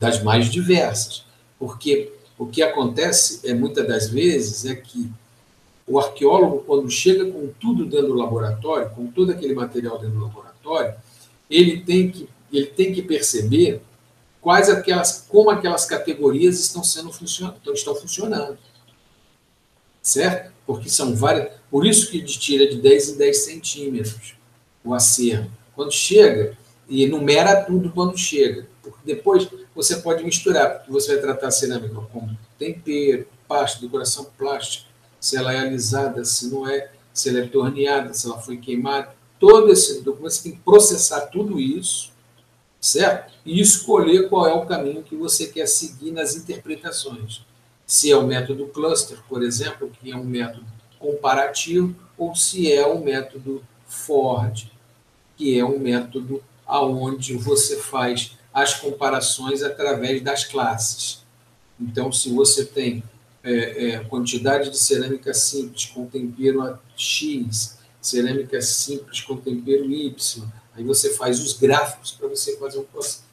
Das 0.00 0.20
mais 0.20 0.50
diversas. 0.50 1.24
Porque 1.56 2.12
o 2.36 2.46
que 2.46 2.60
acontece, 2.60 3.40
é 3.48 3.54
muitas 3.54 3.86
das 3.86 4.08
vezes, 4.08 4.64
é 4.64 4.74
que 4.74 5.08
o 5.86 6.00
arqueólogo, 6.00 6.64
quando 6.66 6.90
chega 6.90 7.30
com 7.30 7.48
tudo 7.60 7.86
dentro 7.86 8.08
do 8.08 8.14
laboratório, 8.14 8.90
com 8.90 9.06
todo 9.06 9.30
aquele 9.30 9.54
material 9.54 9.96
dentro 9.98 10.16
do 10.18 10.24
laboratório, 10.24 10.94
ele 11.48 11.82
tem 11.82 12.10
que, 12.10 12.28
ele 12.52 12.66
tem 12.66 12.92
que 12.92 13.02
perceber 13.02 13.80
quais 14.44 14.68
aquelas, 14.68 15.24
como 15.26 15.48
aquelas 15.48 15.86
categorias 15.86 16.60
estão 16.60 16.84
sendo 16.84 17.10
funcionando, 17.10 17.56
então, 17.62 17.72
estão 17.72 17.96
funcionando. 17.96 18.58
Certo? 20.02 20.52
Porque 20.66 20.90
são 20.90 21.16
várias. 21.16 21.50
Por 21.70 21.86
isso 21.86 22.10
que 22.10 22.22
tira 22.22 22.68
de 22.68 22.76
10 22.76 23.08
em 23.08 23.16
10 23.16 23.38
centímetros 23.38 24.34
o 24.84 24.92
acervo. 24.92 25.50
Quando 25.74 25.90
chega, 25.90 26.56
e 26.86 27.02
enumera 27.02 27.64
tudo 27.64 27.90
quando 27.90 28.18
chega. 28.18 28.66
Porque 28.82 28.98
depois 29.02 29.48
você 29.74 29.96
pode 29.96 30.22
misturar, 30.22 30.76
porque 30.76 30.92
você 30.92 31.14
vai 31.14 31.22
tratar 31.22 31.48
a 31.48 31.50
cerâmica 31.50 31.94
como 32.12 32.36
tempero, 32.58 33.26
pasta, 33.48 33.80
decoração 33.80 34.26
plástica, 34.36 34.90
se 35.18 35.38
ela 35.38 35.54
é 35.54 35.58
alisada, 35.58 36.22
se 36.22 36.50
não 36.50 36.68
é, 36.68 36.90
se 37.14 37.30
ela 37.30 37.38
é 37.40 37.46
torneada, 37.46 38.12
se 38.12 38.26
ela 38.26 38.38
foi 38.38 38.58
queimada. 38.58 39.14
Todo 39.40 39.72
esse 39.72 40.02
documento, 40.02 40.32
você 40.32 40.42
tem 40.42 40.52
que 40.52 40.62
processar 40.62 41.22
tudo 41.22 41.58
isso, 41.58 42.12
certo? 42.84 43.32
E 43.46 43.62
escolher 43.62 44.28
qual 44.28 44.46
é 44.46 44.52
o 44.52 44.66
caminho 44.66 45.02
que 45.02 45.16
você 45.16 45.46
quer 45.46 45.66
seguir 45.66 46.10
nas 46.10 46.36
interpretações. 46.36 47.40
Se 47.86 48.12
é 48.12 48.16
o 48.16 48.26
método 48.26 48.66
cluster, 48.66 49.18
por 49.26 49.42
exemplo, 49.42 49.90
que 49.90 50.12
é 50.12 50.16
um 50.16 50.22
método 50.22 50.66
comparativo, 50.98 51.96
ou 52.18 52.34
se 52.34 52.70
é 52.70 52.86
o 52.86 53.02
método 53.02 53.64
Ford, 53.86 54.70
que 55.34 55.58
é 55.58 55.64
um 55.64 55.78
método 55.78 56.44
aonde 56.66 57.34
você 57.38 57.78
faz 57.78 58.36
as 58.52 58.74
comparações 58.74 59.62
através 59.62 60.20
das 60.20 60.44
classes. 60.44 61.24
Então, 61.80 62.12
se 62.12 62.30
você 62.34 62.66
tem 62.66 63.02
é, 63.42 63.92
é, 63.92 63.98
quantidade 64.04 64.68
de 64.68 64.76
cerâmica 64.76 65.32
simples 65.32 65.86
com 65.86 66.04
tempero 66.04 66.78
X, 66.94 67.78
cerâmica 67.98 68.60
simples 68.60 69.22
com 69.22 69.38
tempero 69.38 69.90
Y. 69.90 70.44
Aí 70.76 70.84
você 70.84 71.14
faz 71.14 71.40
os 71.40 71.52
gráficos 71.52 72.12
para 72.12 72.28
você 72.28 72.56
fazer 72.56 72.78
um 72.78 72.84
processo. 72.84 73.24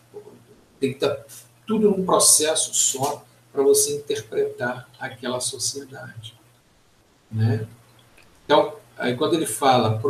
Tem 0.79 0.91
que 0.91 0.97
estar 0.97 1.15
tá 1.15 1.23
tudo 1.65 1.89
num 1.89 2.05
processo 2.05 2.73
só 2.73 3.23
para 3.51 3.63
você 3.63 3.95
interpretar 3.95 4.89
aquela 4.99 5.39
sociedade. 5.39 6.33
Né? 7.31 7.67
Então, 8.45 8.75
aí 8.97 9.15
quando 9.15 9.35
ele 9.35 9.45
fala 9.45 10.01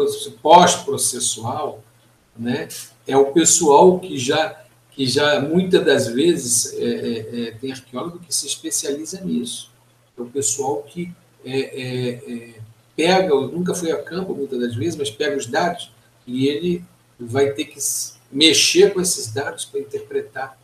pós-processual, 0.41 1.83
né, 2.37 2.67
é 3.07 3.17
o 3.17 3.31
pessoal 3.31 3.99
que 3.99 4.17
já 4.17 4.59
que 4.91 5.05
já 5.05 5.39
muitas 5.39 5.85
das 5.85 6.07
vezes 6.07 6.73
é, 6.73 6.83
é, 6.83 7.47
é 7.47 7.51
tem 7.51 7.71
arqueólogo 7.71 8.19
que 8.19 8.33
se 8.35 8.45
especializa 8.45 9.21
nisso 9.21 9.71
é 10.17 10.21
o 10.21 10.25
pessoal 10.25 10.83
que 10.83 11.11
é, 11.43 11.59
é, 11.59 12.53
pega, 12.95 13.33
nunca 13.33 13.73
foi 13.73 13.91
a 13.91 14.01
campo 14.01 14.35
muitas 14.35 14.59
das 14.59 14.75
vezes, 14.75 14.95
mas 14.95 15.09
pega 15.09 15.37
os 15.37 15.47
dados 15.47 15.91
e 16.27 16.47
ele 16.47 16.83
vai 17.25 17.51
ter 17.51 17.65
que 17.65 17.79
mexer 18.31 18.93
com 18.93 19.01
esses 19.01 19.31
dados 19.31 19.65
para 19.65 19.79
interpretar 19.79 20.57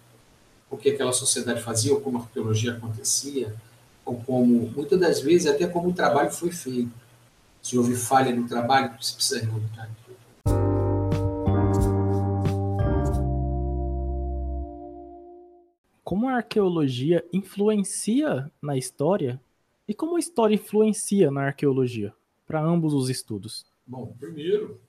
o 0.69 0.77
que 0.77 0.89
aquela 0.89 1.13
sociedade 1.13 1.61
fazia, 1.61 1.93
ou 1.93 2.01
como 2.01 2.17
a 2.17 2.21
arqueologia 2.21 2.73
acontecia, 2.73 3.55
ou 4.05 4.21
como, 4.21 4.71
muitas 4.75 4.99
das 4.99 5.21
vezes, 5.21 5.47
até 5.47 5.67
como 5.67 5.89
o 5.89 5.93
trabalho 5.93 6.31
foi 6.31 6.51
feito. 6.51 6.91
Se 7.61 7.77
houve 7.77 7.95
falha 7.95 8.33
no 8.33 8.47
trabalho, 8.47 8.93
você 9.01 9.13
precisa 9.13 9.39
remontar. 9.41 9.89
Como 16.03 16.29
a 16.29 16.35
arqueologia 16.35 17.25
influencia 17.33 18.49
na 18.61 18.77
história 18.77 19.41
e 19.85 19.93
como 19.93 20.15
a 20.15 20.19
história 20.19 20.55
influencia 20.55 21.29
na 21.29 21.47
arqueologia, 21.47 22.13
para 22.45 22.63
ambos 22.63 22.93
os 22.93 23.09
estudos? 23.09 23.65
Bom, 23.85 24.15
primeiro, 24.17 24.79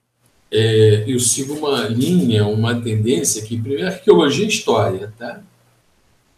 é, 0.51 1.05
eu 1.07 1.21
sigo 1.21 1.55
uma 1.55 1.83
linha, 1.89 2.47
uma 2.47 2.81
tendência 2.81 3.43
que, 3.43 3.61
primeiro, 3.61 3.87
arqueologia 3.87 4.45
e 4.45 4.49
história, 4.49 5.13
tá? 5.19 5.43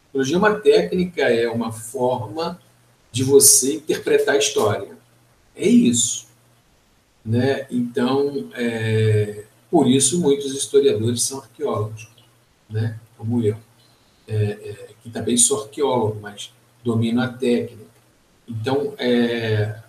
Arqueologia 0.06 0.36
é 0.36 0.38
uma 0.38 0.54
técnica, 0.56 1.22
é 1.22 1.48
uma 1.48 1.70
forma 1.70 2.60
de 3.12 3.22
você 3.22 3.74
interpretar 3.74 4.34
a 4.34 4.38
história. 4.38 4.88
É 5.54 5.68
isso. 5.68 6.26
Né? 7.24 7.66
Então, 7.70 8.48
é, 8.54 9.44
por 9.70 9.88
isso, 9.88 10.20
muitos 10.20 10.52
historiadores 10.54 11.22
são 11.22 11.38
arqueólogos, 11.38 12.08
né? 12.68 12.98
como 13.16 13.42
eu, 13.42 13.56
é, 14.26 14.34
é, 14.34 14.88
que 15.02 15.10
também 15.10 15.36
sou 15.36 15.62
arqueólogo, 15.62 16.18
mas 16.20 16.52
domino 16.82 17.20
a 17.20 17.28
técnica. 17.28 17.84
Então, 18.48 18.94
é, 18.98 19.80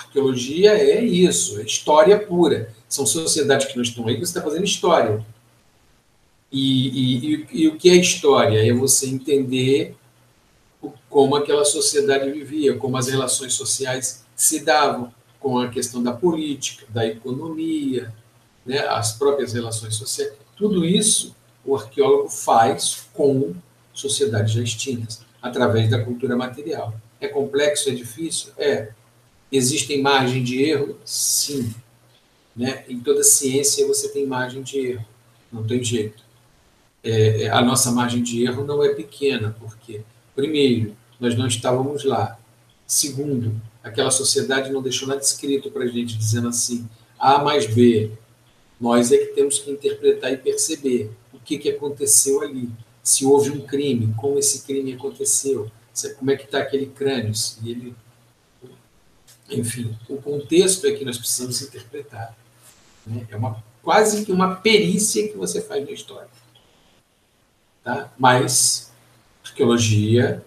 arqueologia 0.00 0.72
é 0.72 1.02
isso, 1.02 1.60
é 1.60 1.62
história 1.62 2.18
pura. 2.18 2.72
São 2.88 3.06
sociedades 3.06 3.66
que 3.66 3.76
não 3.76 3.82
estão 3.82 4.06
aí 4.06 4.14
que 4.14 4.20
você 4.20 4.30
está 4.30 4.42
fazendo 4.42 4.64
história. 4.64 5.24
E, 6.50 6.88
e, 6.88 7.34
e, 7.34 7.46
e, 7.52 7.68
o 7.68 7.76
que 7.76 7.88
é 7.88 7.94
história? 7.94 8.66
É 8.66 8.72
você 8.72 9.06
entender 9.06 9.94
como 11.08 11.36
aquela 11.36 11.64
sociedade 11.64 12.30
vivia, 12.30 12.76
como 12.76 12.96
as 12.96 13.08
relações 13.08 13.54
sociais 13.54 14.24
se 14.34 14.60
davam, 14.60 15.12
com 15.38 15.58
a 15.58 15.68
questão 15.68 16.02
da 16.02 16.12
política, 16.12 16.86
da 16.88 17.06
economia, 17.06 18.12
né, 18.64 18.80
as 18.80 19.12
próprias 19.12 19.52
relações 19.52 19.94
sociais. 19.94 20.32
Tudo 20.56 20.84
isso 20.84 21.34
o 21.64 21.76
arqueólogo 21.76 22.28
faz 22.28 23.06
com 23.12 23.54
sociedades 23.92 24.52
já 24.52 24.62
extintas, 24.62 25.22
através 25.40 25.90
da 25.90 26.02
cultura 26.02 26.36
material. 26.36 26.94
É 27.20 27.28
complexo, 27.28 27.88
é 27.88 27.92
difícil? 27.92 28.52
É. 28.56 28.92
Existem 29.52 30.00
margem 30.00 30.42
de 30.42 30.62
erro? 30.62 30.96
Sim. 31.04 31.74
Né? 32.54 32.84
Em 32.88 33.00
toda 33.00 33.22
ciência 33.22 33.86
você 33.86 34.08
tem 34.08 34.26
margem 34.26 34.62
de 34.62 34.78
erro, 34.78 35.06
não 35.52 35.66
tem 35.66 35.82
jeito. 35.82 36.22
É, 37.02 37.44
é, 37.44 37.50
a 37.50 37.62
nossa 37.62 37.90
margem 37.90 38.22
de 38.22 38.44
erro 38.44 38.64
não 38.64 38.84
é 38.84 38.90
pequena, 38.94 39.56
porque, 39.58 40.02
primeiro, 40.34 40.94
nós 41.18 41.36
não 41.36 41.46
estávamos 41.46 42.04
lá. 42.04 42.38
Segundo, 42.86 43.60
aquela 43.82 44.10
sociedade 44.10 44.70
não 44.70 44.82
deixou 44.82 45.08
nada 45.08 45.20
escrito 45.20 45.70
para 45.70 45.84
a 45.84 45.86
gente, 45.86 46.16
dizendo 46.16 46.48
assim: 46.48 46.88
A 47.18 47.42
mais 47.42 47.66
B. 47.66 48.10
Nós 48.80 49.12
é 49.12 49.18
que 49.18 49.34
temos 49.34 49.58
que 49.58 49.70
interpretar 49.70 50.32
e 50.32 50.38
perceber 50.38 51.10
o 51.34 51.38
que, 51.38 51.58
que 51.58 51.68
aconteceu 51.68 52.40
ali. 52.40 52.70
Se 53.02 53.26
houve 53.26 53.50
um 53.50 53.60
crime, 53.60 54.14
como 54.16 54.38
esse 54.38 54.62
crime 54.62 54.94
aconteceu, 54.94 55.70
como 56.18 56.30
é 56.30 56.36
que 56.36 56.44
está 56.44 56.60
aquele 56.60 56.86
crânio, 56.86 57.34
se 57.34 57.58
ele... 57.68 57.94
Enfim, 59.50 59.96
o 60.08 60.16
contexto 60.16 60.86
é 60.86 60.92
que 60.92 61.04
nós 61.04 61.18
precisamos 61.18 61.60
interpretar. 61.62 62.36
Né? 63.06 63.26
É 63.30 63.36
uma 63.36 63.62
quase 63.82 64.24
que 64.24 64.32
uma 64.32 64.56
perícia 64.56 65.28
que 65.28 65.36
você 65.36 65.60
faz 65.60 65.84
na 65.84 65.90
história. 65.90 66.28
Tá? 67.82 68.12
Mas 68.18 68.92
arqueologia 69.44 70.44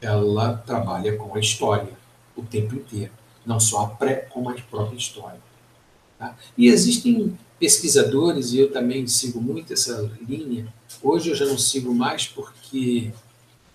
ela 0.00 0.56
trabalha 0.58 1.16
com 1.16 1.34
a 1.34 1.40
história 1.40 1.92
o 2.36 2.42
tempo 2.42 2.74
inteiro, 2.74 3.12
não 3.46 3.60
só 3.60 3.84
a 3.84 3.88
pré, 3.88 4.26
como 4.30 4.50
a 4.50 4.54
própria 4.54 4.96
história. 4.96 5.40
Tá? 6.18 6.36
E 6.58 6.66
existem 6.66 7.38
pesquisadores, 7.58 8.52
e 8.52 8.58
eu 8.58 8.72
também 8.72 9.06
sigo 9.06 9.40
muito 9.40 9.72
essa 9.72 10.10
linha. 10.26 10.66
Hoje 11.02 11.30
eu 11.30 11.36
já 11.36 11.46
não 11.46 11.56
sigo 11.56 11.94
mais 11.94 12.26
porque 12.26 13.12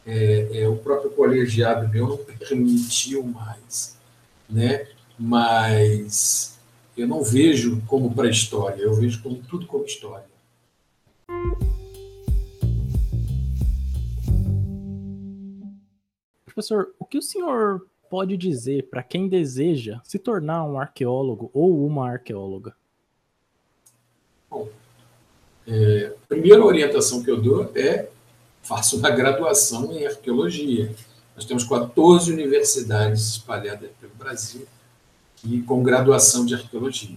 é, 0.06 0.62
é, 0.62 0.68
o 0.68 0.76
próprio 0.78 1.12
colegiado 1.12 1.88
meu 1.88 2.08
não 2.08 2.18
permitiu 2.18 3.24
mais, 3.24 3.98
né? 4.50 4.88
Mas 5.18 6.60
eu 6.98 7.08
não 7.08 7.24
vejo 7.24 7.82
como 7.88 8.14
para 8.14 8.30
história, 8.30 8.82
eu 8.82 8.94
vejo 8.94 9.22
como 9.22 9.38
tudo 9.38 9.68
como 9.68 9.86
história. 9.86 10.26
Professor, 16.46 16.94
o 17.00 17.06
que 17.06 17.18
o 17.18 17.22
senhor 17.22 17.86
pode 18.10 18.36
dizer 18.36 18.90
para 18.90 19.04
quem 19.04 19.30
deseja 19.30 20.02
se 20.04 20.18
tornar 20.18 20.66
um 20.66 20.80
arqueólogo 20.80 21.50
ou 21.54 21.86
uma 21.86 22.10
arqueóloga? 22.10 22.76
Bom, 24.50 24.68
é, 25.68 26.14
a 26.16 26.28
primeira 26.28 26.66
orientação 26.66 27.24
que 27.24 27.30
eu 27.30 27.40
dou 27.40 27.72
é 27.76 28.10
faça 28.64 28.96
uma 28.96 29.10
graduação 29.10 29.94
em 29.94 30.06
arqueologia. 30.06 30.94
Nós 31.40 31.46
temos 31.46 31.64
14 31.64 32.34
universidades 32.34 33.30
espalhadas 33.30 33.90
pelo 34.02 34.12
Brasil 34.16 34.68
e 35.42 35.62
com 35.62 35.82
graduação 35.82 36.46
de 36.46 36.54
arqueologia. 36.54 37.16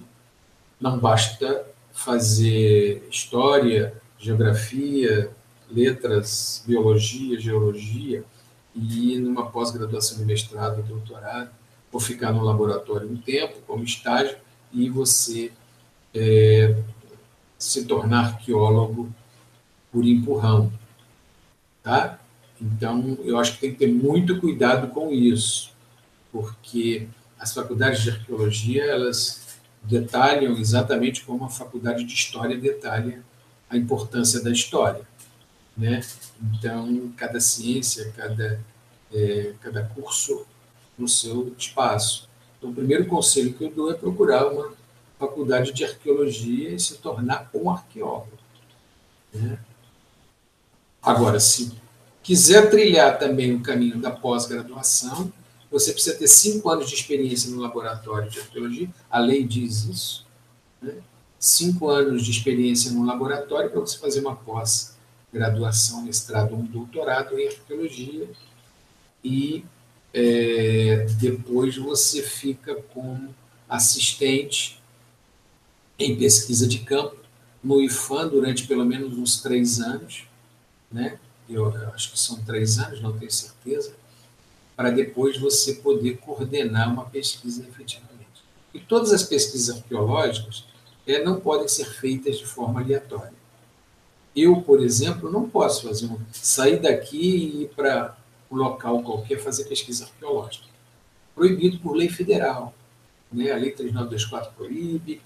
Não 0.81 0.97
basta 0.97 1.67
fazer 1.93 3.05
história, 3.11 4.01
geografia, 4.21 5.29
letras, 5.69 6.63
biologia, 6.65 7.41
geologia 7.41 8.25
e 8.73 9.15
ir 9.15 9.19
numa 9.19 9.51
pós-graduação 9.51 10.19
de 10.19 10.25
mestrado, 10.25 10.85
doutorado, 10.85 11.51
ou 11.91 11.99
ficar 11.99 12.33
no 12.33 12.45
laboratório 12.45 13.11
um 13.11 13.17
tempo 13.17 13.59
como 13.67 13.83
estágio 13.83 14.37
e 14.73 14.89
você 14.89 15.51
é, 16.15 16.81
se 17.59 17.87
tornar 17.87 18.27
arqueólogo 18.27 19.13
por 19.91 20.05
empurrão, 20.05 20.73
tá? 21.83 22.22
Então, 22.63 23.19
eu 23.25 23.39
acho 23.39 23.55
que 23.55 23.61
tem 23.61 23.73
que 23.73 23.79
ter 23.79 23.93
muito 23.93 24.41
cuidado 24.41 24.89
com 24.89 25.11
isso, 25.11 25.73
porque 26.31 27.09
as 27.37 27.53
faculdades 27.53 28.03
de 28.03 28.11
arqueologia, 28.11 28.85
elas 28.85 29.59
detalham 29.83 30.57
exatamente 30.57 31.25
como 31.25 31.45
a 31.45 31.49
faculdade 31.49 32.05
de 32.05 32.15
história 32.15 32.57
detalha 32.57 33.21
a 33.69 33.77
importância 33.77 34.41
da 34.41 34.51
história, 34.51 35.03
né? 35.77 36.03
Então, 36.41 37.13
cada 37.17 37.41
ciência, 37.41 38.13
cada, 38.15 38.61
é, 39.13 39.55
cada 39.61 39.83
curso 39.83 40.47
no 40.97 41.09
seu 41.09 41.53
espaço. 41.59 42.29
Então, 42.59 42.71
o 42.71 42.75
primeiro 42.75 43.07
conselho 43.07 43.55
que 43.55 43.65
eu 43.65 43.71
dou 43.71 43.91
é 43.91 43.95
procurar 43.95 44.47
uma 44.47 44.73
faculdade 45.19 45.73
de 45.73 45.85
arqueologia 45.85 46.75
e 46.75 46.79
se 46.79 46.99
tornar 46.99 47.51
um 47.55 47.71
arqueólogo. 47.71 48.39
Né? 49.33 49.59
Agora, 51.03 51.41
se 51.41 51.73
quiser 52.23 52.71
trilhar 52.71 53.19
também 53.19 53.55
o 53.55 53.61
caminho 53.61 53.99
da 53.99 54.11
pós-graduação, 54.11 55.33
você 55.71 55.93
precisa 55.93 56.17
ter 56.17 56.29
cinco 56.29 56.69
anos 56.69 56.89
de 56.89 56.95
experiência 56.95 57.51
no 57.51 57.61
laboratório 57.61 58.31
de 58.31 58.39
arqueologia, 58.39 58.89
a 59.11 59.19
lei 59.19 59.43
diz 59.43 59.85
isso. 59.85 60.27
Né? 60.81 60.95
Cinco 61.39 61.89
anos 61.89 62.25
de 62.25 62.31
experiência 62.31 62.91
no 62.93 63.05
laboratório 63.05 63.71
para 63.71 63.81
você 63.81 63.99
fazer 63.99 64.21
uma 64.21 64.37
pós-graduação, 64.37 66.03
mestrado 66.03 66.53
ou 66.53 66.59
um 66.59 66.67
doutorado 66.67 67.39
em 67.39 67.49
arqueologia, 67.49 68.29
e 69.25 69.65
é, 70.13 71.07
depois 71.19 71.77
você 71.77 72.23
fica 72.23 72.75
como 72.93 73.35
assistente 73.69 74.81
em 75.99 76.17
pesquisa 76.17 76.67
de 76.67 76.81
campo 76.81 77.17
no 77.65 77.81
IFAM 77.81 78.29
durante 78.29 78.67
pelo 78.67 78.85
menos 78.85 79.17
uns 79.17 79.41
três 79.41 79.81
anos, 79.81 80.25
né? 80.91 81.19
Eu, 81.49 81.69
acho 81.95 82.13
que 82.13 82.19
são 82.19 82.43
três 82.45 82.79
anos, 82.79 83.01
não 83.01 83.17
tenho 83.17 83.31
certeza, 83.31 83.95
para 84.77 84.91
depois 84.91 85.39
você 85.39 85.75
poder 85.75 86.19
coordenar 86.19 86.93
uma 86.93 87.05
pesquisa 87.05 87.63
efetivamente. 87.69 88.13
E 88.73 88.81
todas 88.81 89.13
as 89.13 89.23
pesquisas 89.23 89.77
arqueológicas 89.77 90.65
é, 91.07 91.23
não 91.23 91.41
podem 91.41 91.69
ser 91.69 91.85
feitas 91.85 92.39
de 92.39 92.47
forma 92.47 92.81
aleatória. 92.81 93.35
Eu, 94.35 94.63
por 94.63 94.83
exemplo, 94.83 95.31
não 95.31 95.49
posso 95.49 95.87
fazer 95.87 96.07
um, 96.07 96.19
sair 96.33 96.79
daqui 96.81 97.19
e 97.19 97.63
ir 97.65 97.69
para 97.77 98.17
um 98.51 98.57
local 98.57 99.03
qualquer 99.03 99.43
fazer 99.43 99.65
pesquisa 99.65 100.05
arqueológica. 100.05 100.67
Proibido 101.35 101.79
por 101.79 101.95
lei 101.95 102.09
federal. 102.09 102.75
Né? 103.31 103.51
A 103.51 103.57
Lei 103.57 103.73
3924 103.73 104.53
proíbe, 104.55 105.21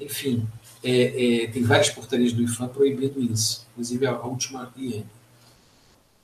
enfim, 0.00 0.46
é, 0.84 1.44
é, 1.44 1.46
tem 1.48 1.62
várias 1.62 1.90
portarias 1.90 2.32
do 2.32 2.42
IFAM 2.42 2.68
proibindo 2.68 3.20
isso, 3.20 3.66
inclusive 3.72 4.06
a, 4.06 4.12
a 4.12 4.26
última 4.26 4.72
IN. 4.76 5.04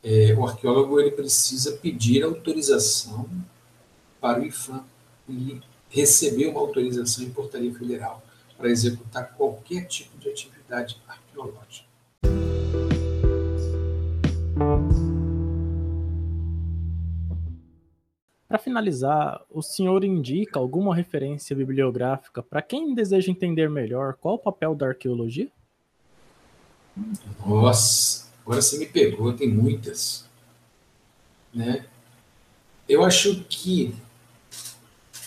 É, 0.04 0.34
o 0.34 0.44
arqueólogo 0.44 0.98
ele 0.98 1.12
precisa 1.12 1.72
pedir 1.76 2.24
autorização 2.24 3.28
para 4.20 4.40
o 4.40 4.44
IFAM 4.44 4.84
e 5.28 5.60
receber 5.88 6.48
uma 6.48 6.58
autorização 6.58 7.24
em 7.24 7.30
portaria 7.30 7.72
federal 7.72 8.22
para 8.58 8.68
executar 8.68 9.34
qualquer 9.36 9.86
tipo 9.86 10.18
de 10.18 10.28
atividade 10.28 11.00
arqueológica. 11.06 11.86
Para 18.48 18.58
finalizar, 18.58 19.40
o 19.50 19.62
senhor 19.62 20.04
indica 20.04 20.58
alguma 20.58 20.94
referência 20.94 21.56
bibliográfica 21.56 22.42
para 22.42 22.60
quem 22.60 22.94
deseja 22.94 23.30
entender 23.30 23.70
melhor 23.70 24.14
qual 24.14 24.34
o 24.34 24.38
papel 24.38 24.74
da 24.74 24.88
arqueologia? 24.88 25.48
Nossa, 27.46 28.31
agora 28.44 28.60
você 28.60 28.78
me 28.78 28.86
pegou, 28.86 29.32
tem 29.32 29.48
muitas. 29.48 30.28
Né? 31.54 31.86
Eu 32.88 33.04
acho 33.04 33.44
que 33.48 33.94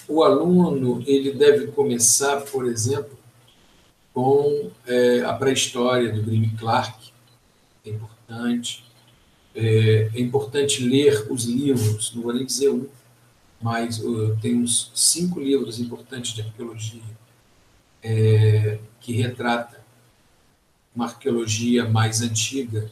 o 0.08 0.24
aluno 0.24 1.04
ele 1.08 1.32
deve 1.32 1.68
começar, 1.68 2.42
por 2.42 2.66
exemplo, 2.68 3.18
com 4.14 4.72
é, 4.86 5.22
a 5.22 5.34
pré-história 5.34 6.12
do 6.12 6.22
Grimm 6.22 6.56
Clark, 6.58 7.12
é 7.86 7.90
importante. 7.90 8.86
É, 9.54 10.10
é 10.14 10.20
importante 10.20 10.84
ler 10.84 11.32
os 11.32 11.46
livros, 11.46 12.14
não 12.14 12.24
vou 12.24 12.34
nem 12.34 12.46
dizer 12.46 12.70
um, 12.70 12.88
mas 13.62 14.00
uh, 14.00 14.38
tem 14.42 14.56
uns 14.56 14.92
cinco 14.94 15.40
livros 15.40 15.80
importantes 15.80 16.34
de 16.34 16.42
arqueologia 16.42 17.02
é, 18.04 18.78
que 19.00 19.14
retrata 19.14 19.84
uma 20.96 21.06
arqueologia 21.06 21.88
mais 21.90 22.22
antiga, 22.22 22.92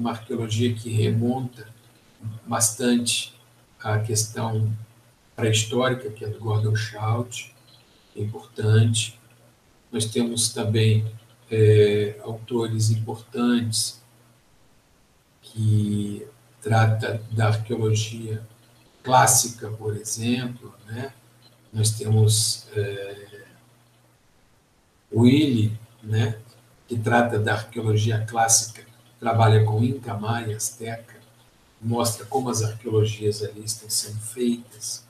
uma 0.00 0.12
arqueologia 0.12 0.72
que 0.74 0.88
remonta 0.88 1.68
bastante 2.46 3.38
à 3.78 3.98
questão 3.98 4.72
pré-histórica, 5.36 6.10
que 6.10 6.24
é 6.24 6.28
do 6.28 6.38
Gordon 6.38 6.74
Schaut, 6.74 7.54
é 8.16 8.22
importante. 8.22 9.20
Nós 9.92 10.06
temos 10.06 10.48
também 10.48 11.06
é, 11.50 12.18
autores 12.22 12.90
importantes 12.90 14.02
que 15.42 16.26
trata 16.62 17.22
da 17.30 17.48
arqueologia 17.48 18.42
clássica, 19.02 19.68
por 19.70 19.96
exemplo, 19.96 20.74
né? 20.86 21.12
nós 21.72 21.90
temos 21.90 22.66
é, 22.74 23.44
Willy, 25.12 25.78
né? 26.02 26.38
que 26.88 26.98
trata 26.98 27.38
da 27.38 27.54
arqueologia 27.54 28.24
clássica, 28.26 28.89
trabalha 29.20 29.62
com 29.64 29.84
Inca, 29.84 30.14
Maia, 30.14 30.56
Azteca, 30.56 31.20
mostra 31.80 32.24
como 32.24 32.48
as 32.48 32.62
arqueologias 32.62 33.42
ali 33.42 33.62
estão 33.64 33.88
sendo 33.88 34.18
feitas. 34.18 35.04